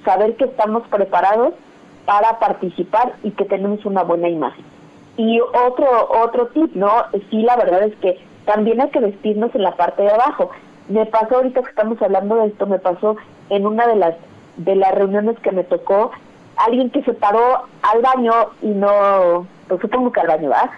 saber 0.04 0.36
que 0.36 0.44
estamos 0.44 0.82
preparados 0.88 1.54
para 2.06 2.38
participar 2.38 3.14
y 3.22 3.30
que 3.30 3.44
tenemos 3.44 3.84
una 3.84 4.02
buena 4.02 4.28
imagen. 4.28 4.64
Y 5.16 5.40
otro 5.40 6.08
otro 6.22 6.48
tip, 6.48 6.74
¿no? 6.74 6.90
Sí, 7.30 7.42
la 7.42 7.56
verdad 7.56 7.84
es 7.84 7.94
que 7.96 8.18
también 8.44 8.80
hay 8.80 8.90
que 8.90 9.00
vestirnos 9.00 9.54
en 9.54 9.62
la 9.62 9.76
parte 9.76 10.02
de 10.02 10.10
abajo. 10.10 10.50
Me 10.88 11.06
pasó 11.06 11.36
ahorita 11.36 11.62
que 11.62 11.70
estamos 11.70 12.00
hablando 12.02 12.36
de 12.36 12.48
esto, 12.48 12.66
me 12.66 12.78
pasó 12.78 13.16
en 13.48 13.66
una 13.66 13.86
de 13.86 13.96
las 13.96 14.14
de 14.56 14.76
las 14.76 14.94
reuniones 14.94 15.38
que 15.40 15.52
me 15.52 15.64
tocó 15.64 16.10
alguien 16.56 16.90
que 16.90 17.02
se 17.02 17.12
paró 17.14 17.64
al 17.82 18.02
baño 18.02 18.32
y 18.62 18.68
no, 18.68 19.46
pues 19.68 19.80
supongo 19.80 20.12
que 20.12 20.20
al 20.20 20.28
baño, 20.28 20.50
¿verdad? 20.50 20.70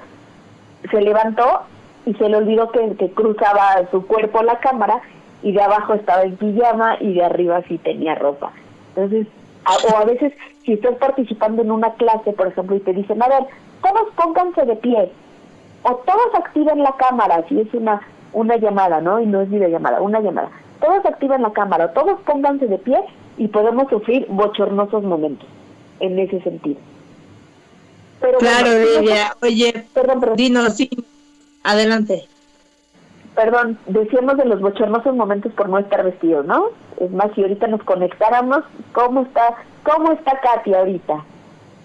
Se 0.90 1.00
levantó 1.00 1.62
y 2.04 2.14
se 2.14 2.28
le 2.28 2.36
olvidó 2.36 2.70
que 2.70 3.10
cruzaba 3.14 3.86
su 3.90 4.06
cuerpo 4.06 4.42
la 4.42 4.58
cámara 4.60 5.00
y 5.42 5.52
de 5.52 5.62
abajo 5.62 5.94
estaba 5.94 6.22
en 6.22 6.36
pijama 6.36 6.96
y 7.00 7.14
de 7.14 7.24
arriba 7.24 7.62
sí 7.68 7.78
tenía 7.78 8.14
ropa. 8.14 8.52
Entonces, 8.94 9.26
o 9.66 9.96
a 9.96 10.04
veces 10.04 10.32
si 10.66 10.72
estás 10.74 10.96
participando 10.96 11.62
en 11.62 11.70
una 11.70 11.94
clase, 11.94 12.32
por 12.32 12.48
ejemplo, 12.48 12.76
y 12.76 12.80
te 12.80 12.92
dicen, 12.92 13.22
a 13.22 13.28
ver, 13.28 13.44
todos 13.82 14.12
pónganse 14.16 14.66
de 14.66 14.76
pie, 14.76 15.10
o 15.82 15.94
todos 15.94 16.34
activen 16.34 16.82
la 16.82 16.94
cámara, 16.96 17.44
si 17.48 17.60
es 17.60 17.72
una, 17.72 18.02
una 18.32 18.56
llamada, 18.56 19.00
¿no? 19.00 19.20
Y 19.20 19.26
no 19.26 19.40
es 19.40 19.48
videollamada, 19.48 20.02
una 20.02 20.20
llamada. 20.20 20.50
Todos 20.80 21.06
activen 21.06 21.42
la 21.42 21.52
cámara, 21.52 21.92
todos 21.92 22.20
pónganse 22.26 22.66
de 22.66 22.78
pie 22.78 22.98
y 23.38 23.48
podemos 23.48 23.88
sufrir 23.88 24.26
bochornosos 24.28 25.04
momentos 25.04 25.48
en 26.00 26.18
ese 26.18 26.40
sentido. 26.42 26.80
Pero 28.20 28.38
claro, 28.38 28.70
Oye, 29.42 29.86
perdón, 29.94 30.20
perdón. 30.20 30.36
Dinos, 30.36 30.74
sí, 30.74 30.90
adelante 31.62 32.28
perdón, 33.36 33.78
decíamos 33.86 34.38
de 34.38 34.46
los 34.46 34.60
bochornosos 34.60 35.14
momentos 35.14 35.52
por 35.52 35.68
no 35.68 35.78
estar 35.78 36.02
vestidos, 36.02 36.46
¿no? 36.46 36.70
Es 36.98 37.10
más, 37.12 37.30
si 37.34 37.42
ahorita 37.42 37.68
nos 37.68 37.82
conectáramos, 37.82 38.64
¿cómo 38.92 39.22
está, 39.22 39.54
cómo 39.84 40.12
está 40.12 40.40
Katy 40.40 40.74
ahorita? 40.74 41.24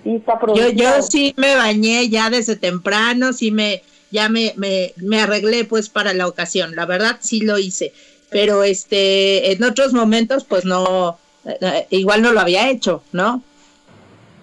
¿Sí 0.04 0.16
está 0.16 0.40
yo, 0.56 0.70
yo 0.70 1.02
sí 1.04 1.36
me 1.38 1.56
bañé 1.56 2.10
ya 2.10 2.32
desde 2.32 2.56
temprano, 2.56 3.34
sí 3.34 3.52
me, 3.52 3.84
ya 4.10 4.30
me, 4.30 4.54
me, 4.56 4.94
me 4.96 5.20
arreglé 5.20 5.66
pues 5.66 5.90
para 5.90 6.14
la 6.14 6.28
ocasión, 6.28 6.76
la 6.76 6.88
verdad 6.88 7.18
sí 7.20 7.42
lo 7.42 7.60
hice, 7.60 7.94
pero 8.32 8.64
este, 8.64 9.52
en 9.52 9.64
otros 9.64 9.94
momentos 9.94 10.46
pues 10.46 10.66
no, 10.66 11.20
eh, 11.46 11.86
igual 11.92 12.24
no 12.24 12.32
lo 12.32 12.40
había 12.40 12.70
hecho, 12.70 13.04
¿no? 13.12 13.44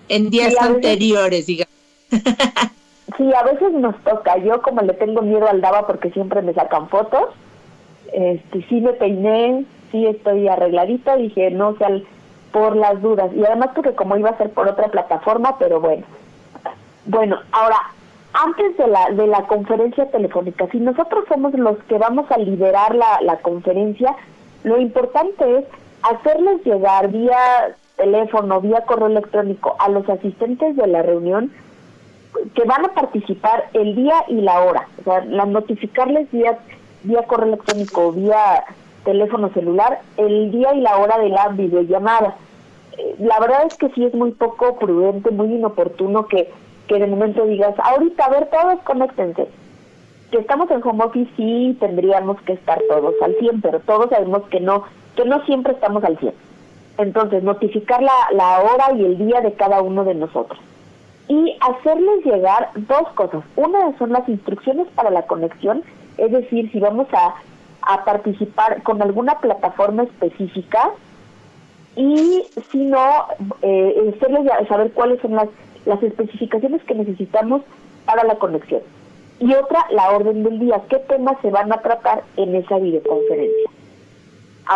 En 0.08 0.30
días 0.30 0.54
anteriores, 0.60 1.46
digamos. 1.46 1.74
Sí, 3.18 3.30
a 3.34 3.42
veces 3.42 3.72
nos 3.72 3.96
toca. 4.04 4.38
Yo 4.38 4.62
como 4.62 4.80
le 4.80 4.94
tengo 4.94 5.22
miedo 5.22 5.48
al 5.48 5.60
Dava 5.60 5.86
porque 5.86 6.10
siempre 6.10 6.40
me 6.40 6.54
sacan 6.54 6.88
fotos, 6.88 7.30
este, 8.12 8.62
sí 8.68 8.80
me 8.80 8.92
peiné, 8.92 9.64
sí 9.90 10.06
estoy 10.06 10.46
arregladita, 10.48 11.16
dije 11.16 11.50
no 11.50 11.76
sea 11.76 11.90
por 12.52 12.76
las 12.76 13.02
dudas. 13.02 13.30
Y 13.34 13.44
además 13.44 13.70
porque 13.74 13.94
como 13.94 14.16
iba 14.16 14.30
a 14.30 14.38
ser 14.38 14.50
por 14.50 14.68
otra 14.68 14.88
plataforma, 14.88 15.58
pero 15.58 15.80
bueno. 15.80 16.04
Bueno, 17.06 17.38
ahora, 17.52 17.76
antes 18.32 18.76
de 18.76 18.86
la, 18.86 19.10
de 19.10 19.26
la 19.26 19.46
conferencia 19.46 20.08
telefónica, 20.10 20.68
si 20.70 20.78
nosotros 20.78 21.24
somos 21.28 21.52
los 21.54 21.76
que 21.84 21.98
vamos 21.98 22.30
a 22.30 22.38
liderar 22.38 22.94
la, 22.94 23.20
la 23.22 23.38
conferencia, 23.38 24.14
lo 24.62 24.78
importante 24.78 25.58
es 25.58 25.64
hacerles 26.02 26.64
llegar 26.64 27.08
vía 27.08 27.36
teléfono, 27.96 28.60
vía 28.60 28.82
correo 28.82 29.08
electrónico 29.08 29.74
a 29.80 29.88
los 29.88 30.08
asistentes 30.08 30.76
de 30.76 30.86
la 30.86 31.02
reunión 31.02 31.50
que 32.54 32.64
van 32.64 32.84
a 32.84 32.94
participar 32.94 33.68
el 33.72 33.94
día 33.94 34.24
y 34.28 34.40
la 34.40 34.60
hora, 34.62 34.88
o 35.00 35.04
sea, 35.04 35.24
la 35.24 35.44
notificarles 35.46 36.30
vía, 36.30 36.58
vía 37.02 37.22
correo 37.24 37.48
electrónico, 37.48 38.12
vía 38.12 38.64
teléfono 39.04 39.48
celular, 39.50 40.00
el 40.16 40.50
día 40.50 40.74
y 40.74 40.80
la 40.80 40.98
hora 40.98 41.18
de 41.18 41.30
la 41.30 41.48
videollamada. 41.48 42.36
Eh, 42.96 43.16
la 43.18 43.38
verdad 43.40 43.66
es 43.66 43.74
que 43.76 43.88
sí 43.90 44.04
es 44.04 44.14
muy 44.14 44.32
poco 44.32 44.76
prudente, 44.78 45.30
muy 45.30 45.54
inoportuno 45.54 46.26
que, 46.26 46.50
que 46.86 46.98
de 46.98 47.06
momento 47.06 47.44
digas, 47.46 47.74
ahorita, 47.78 48.24
a 48.24 48.30
ver, 48.30 48.50
todos 48.50 48.80
conéctense. 48.84 49.48
Que 50.30 50.38
estamos 50.38 50.70
en 50.70 50.86
home 50.86 51.04
office, 51.04 51.30
sí 51.36 51.76
tendríamos 51.80 52.40
que 52.42 52.52
estar 52.52 52.80
todos 52.88 53.14
al 53.22 53.34
100, 53.36 53.62
pero 53.62 53.80
todos 53.80 54.10
sabemos 54.10 54.42
que 54.50 54.60
no, 54.60 54.84
que 55.16 55.24
no 55.24 55.42
siempre 55.46 55.72
estamos 55.72 56.04
al 56.04 56.18
100. 56.18 56.34
Entonces, 56.98 57.42
notificar 57.42 58.02
la, 58.02 58.12
la 58.32 58.60
hora 58.60 58.92
y 58.94 59.04
el 59.04 59.16
día 59.16 59.40
de 59.40 59.52
cada 59.52 59.80
uno 59.80 60.04
de 60.04 60.14
nosotros 60.14 60.58
y 61.28 61.56
hacerles 61.60 62.24
llegar 62.24 62.70
dos 62.74 63.08
cosas. 63.14 63.44
Una 63.56 63.96
son 63.98 64.12
las 64.12 64.28
instrucciones 64.28 64.86
para 64.94 65.10
la 65.10 65.22
conexión, 65.22 65.82
es 66.16 66.32
decir, 66.32 66.70
si 66.72 66.80
vamos 66.80 67.06
a, 67.12 67.34
a 67.82 68.04
participar 68.04 68.82
con 68.82 69.00
alguna 69.02 69.38
plataforma 69.38 70.04
específica 70.04 70.90
y 71.96 72.46
si 72.70 72.78
no, 72.78 73.26
eh, 73.62 74.14
hacerles 74.16 74.46
saber 74.68 74.92
cuáles 74.92 75.20
son 75.20 75.34
las, 75.34 75.48
las 75.84 76.02
especificaciones 76.02 76.82
que 76.84 76.94
necesitamos 76.94 77.62
para 78.06 78.24
la 78.24 78.36
conexión. 78.36 78.82
Y 79.40 79.52
otra, 79.54 79.86
la 79.90 80.10
orden 80.10 80.42
del 80.42 80.58
día, 80.58 80.80
qué 80.88 80.98
temas 80.98 81.36
se 81.42 81.50
van 81.50 81.72
a 81.72 81.78
tratar 81.78 82.24
en 82.36 82.54
esa 82.56 82.78
videoconferencia. 82.78 83.70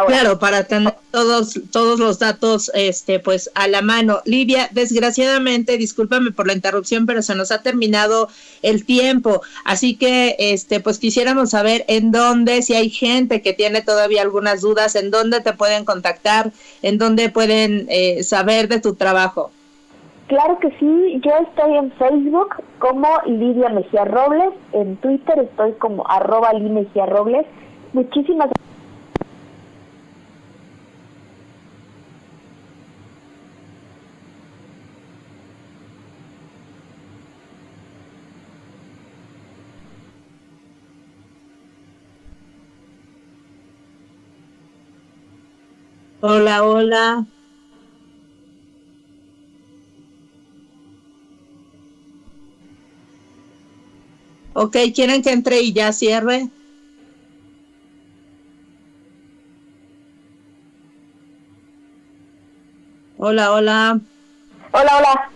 Claro, 0.07 0.39
para 0.39 0.65
tener 0.65 0.95
todos, 1.11 1.61
todos 1.71 1.99
los 1.99 2.19
datos 2.19 2.71
este, 2.75 3.21
pues 3.21 3.51
a 3.55 3.69
la 3.69 3.83
mano. 3.83 4.21
Livia, 4.25 4.69
desgraciadamente, 4.73 5.77
discúlpame 5.77 6.31
por 6.31 6.47
la 6.47 6.55
interrupción, 6.55 7.07
pero 7.07 7.23
se 7.23 7.35
nos 7.35 7.51
ha 7.53 7.63
terminado 7.63 8.29
el 8.63 8.87
tiempo. 8.87 9.43
Así 9.65 9.97
que 9.97 10.37
este, 10.39 10.81
pues 10.81 10.99
quisiéramos 10.99 11.51
saber 11.51 11.85
en 11.89 12.11
dónde, 12.11 12.63
si 12.63 12.75
hay 12.75 12.91
gente 12.91 13.43
que 13.43 13.53
tiene 13.53 13.83
todavía 13.83 14.23
algunas 14.23 14.63
dudas, 14.63 14.97
en 14.97 15.11
dónde 15.11 15.41
te 15.41 15.53
pueden 15.53 15.85
contactar, 15.85 16.53
en 16.83 16.99
dónde 16.99 17.29
pueden 17.29 17.87
eh, 17.89 18.23
saber 18.23 18.69
de 18.69 18.81
tu 18.81 18.95
trabajo. 18.95 19.51
Claro 20.29 20.59
que 20.61 20.71
sí, 20.79 21.21
yo 21.23 21.33
estoy 21.47 21.77
en 21.77 21.93
Facebook 21.93 22.55
como 22.79 23.09
Lidia 23.27 23.69
Mejía 23.69 24.07
Robles, 24.07 24.55
en 24.73 24.97
Twitter 24.97 25.39
estoy 25.41 25.73
como 25.73 26.09
arroba 26.09 26.53
Mejía 26.55 27.05
Robles. 27.05 27.45
Muchísimas 27.93 28.49
gracias 28.49 28.72
Hola, 46.23 46.63
hola. 46.65 47.27
Ok, 54.55 54.77
¿quieren 54.95 55.23
que 55.23 55.31
entre 55.33 55.61
y 55.61 55.73
ya 55.75 55.93
cierre? 55.93 56.51
Hola, 63.17 63.53
hola. 63.53 64.01
Hola, 64.73 64.99
hola. 64.99 65.33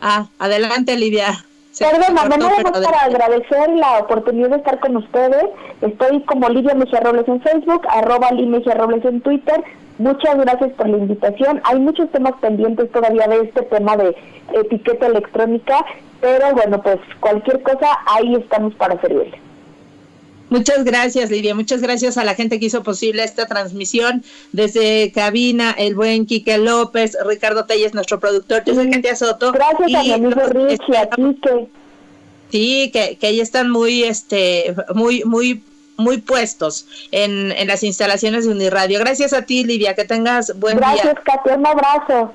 Ah, 0.00 0.30
adelante, 0.38 0.96
Lidia. 0.96 1.48
Perdón, 1.78 2.14
nada 2.14 2.38
más 2.38 2.80
para 2.80 3.00
agradecer 3.02 3.68
la 3.70 3.98
oportunidad 3.98 4.50
de 4.50 4.56
estar 4.56 4.78
con 4.78 4.96
ustedes. 4.96 5.46
Estoy 5.80 6.22
como 6.22 6.48
Lidia 6.48 6.74
Mejía 6.74 7.00
Robles 7.00 7.26
en 7.26 7.40
Facebook, 7.40 7.82
arroba 7.88 8.30
Lidia 8.30 8.74
Robles 8.74 9.04
en 9.04 9.20
Twitter. 9.20 9.62
Muchas 9.98 10.36
gracias 10.36 10.72
por 10.72 10.88
la 10.88 10.98
invitación. 10.98 11.60
Hay 11.64 11.80
muchos 11.80 12.10
temas 12.10 12.34
pendientes 12.40 12.90
todavía 12.92 13.26
de 13.26 13.42
este 13.42 13.62
tema 13.62 13.96
de 13.96 14.16
etiqueta 14.52 15.06
electrónica, 15.06 15.84
pero 16.20 16.52
bueno, 16.52 16.80
pues 16.82 16.98
cualquier 17.20 17.62
cosa, 17.62 17.86
ahí 18.06 18.34
estamos 18.36 18.74
para 18.74 19.00
servirle. 19.00 19.40
Muchas 20.54 20.84
gracias, 20.84 21.32
Lidia. 21.32 21.52
Muchas 21.52 21.82
gracias 21.82 22.16
a 22.16 22.22
la 22.22 22.36
gente 22.36 22.60
que 22.60 22.66
hizo 22.66 22.84
posible 22.84 23.24
esta 23.24 23.46
transmisión 23.46 24.22
desde 24.52 25.10
cabina, 25.10 25.74
el 25.76 25.96
buen 25.96 26.26
Quique 26.26 26.58
López, 26.58 27.18
Ricardo 27.26 27.64
Telles, 27.64 27.92
nuestro 27.92 28.20
productor. 28.20 28.62
Yo 28.64 28.76
soy 28.76 28.88
Katia 28.88 29.16
Soto. 29.16 29.50
Gracias 29.50 29.92
a 29.92 30.02
mi 30.04 30.12
amigo 30.12 30.40
Richie, 30.46 30.96
a 30.96 31.08
Quique. 31.08 31.66
Sí, 32.52 32.90
que, 32.92 33.16
que 33.16 33.26
ahí 33.26 33.40
están 33.40 33.68
muy, 33.68 34.04
este, 34.04 34.76
muy, 34.94 35.24
muy 35.24 35.60
muy 35.96 36.18
puestos 36.18 36.86
en, 37.10 37.50
en 37.50 37.66
las 37.66 37.82
instalaciones 37.82 38.46
de 38.46 38.52
Uniradio. 38.52 39.00
Gracias 39.00 39.32
a 39.32 39.42
ti, 39.42 39.64
Lidia, 39.64 39.94
que 39.94 40.04
tengas 40.04 40.56
buen 40.60 40.76
día. 40.76 40.92
Gracias, 40.92 41.16
Katia, 41.24 41.56
un 41.56 41.66
abrazo. 41.66 42.32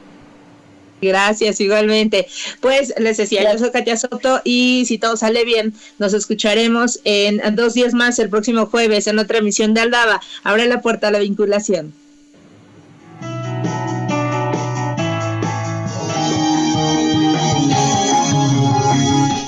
Gracias, 1.02 1.60
igualmente. 1.62 2.28
Pues 2.60 2.94
les 2.98 3.18
decía, 3.18 3.52
yo 3.52 3.58
soy 3.58 3.72
Katia 3.72 3.98
Soto 3.98 4.42
y 4.44 4.84
si 4.86 4.98
todo 4.98 5.18
sale 5.18 5.46
bien, 5.46 5.74
nos 5.98 6.14
escucharemos 6.14 7.00
en 7.04 7.42
dos 7.56 7.74
días 7.74 7.94
más 7.94 8.20
el 8.20 8.30
próximo 8.30 8.66
jueves 8.66 9.08
en 9.08 9.20
otra 9.20 9.40
emisión 9.40 9.74
de 9.74 9.82
Aldaba. 9.82 10.22
Abre 10.44 10.68
la 10.68 10.82
puerta 10.82 11.08
a 11.08 11.12
la 11.12 11.20
vinculación. 11.20 11.94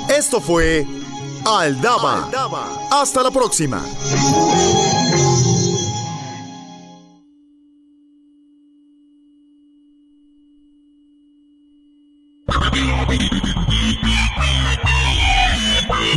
Esto 0.09 0.39
fue 0.39 0.85
Aldaba. 1.45 2.29
Hasta 2.91 3.23
la 3.23 3.31
próxima. 3.31 3.83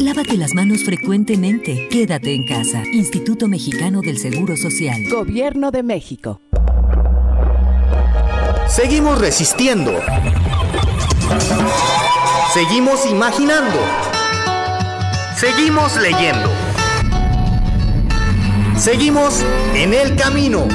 Lávate 0.00 0.38
las 0.38 0.54
manos 0.54 0.82
frecuentemente. 0.82 1.86
Quédate 1.90 2.34
en 2.34 2.46
casa. 2.46 2.82
Instituto 2.90 3.48
Mexicano 3.48 4.00
del 4.00 4.16
Seguro 4.16 4.56
Social. 4.56 5.04
Gobierno 5.10 5.70
de 5.70 5.82
México. 5.82 6.40
Seguimos 8.66 9.20
resistiendo. 9.20 9.92
Seguimos 12.54 13.04
imaginando. 13.10 13.78
Seguimos 15.36 15.94
leyendo. 16.00 16.48
Seguimos 18.78 19.44
en 19.74 19.92
el 19.92 20.16
camino. 20.16 20.66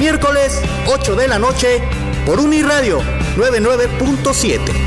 Miércoles 0.00 0.58
8 0.86 1.16
de 1.16 1.28
la 1.28 1.38
noche 1.38 1.82
por 2.24 2.40
Uniradio 2.40 3.02
99.7. 3.36 4.81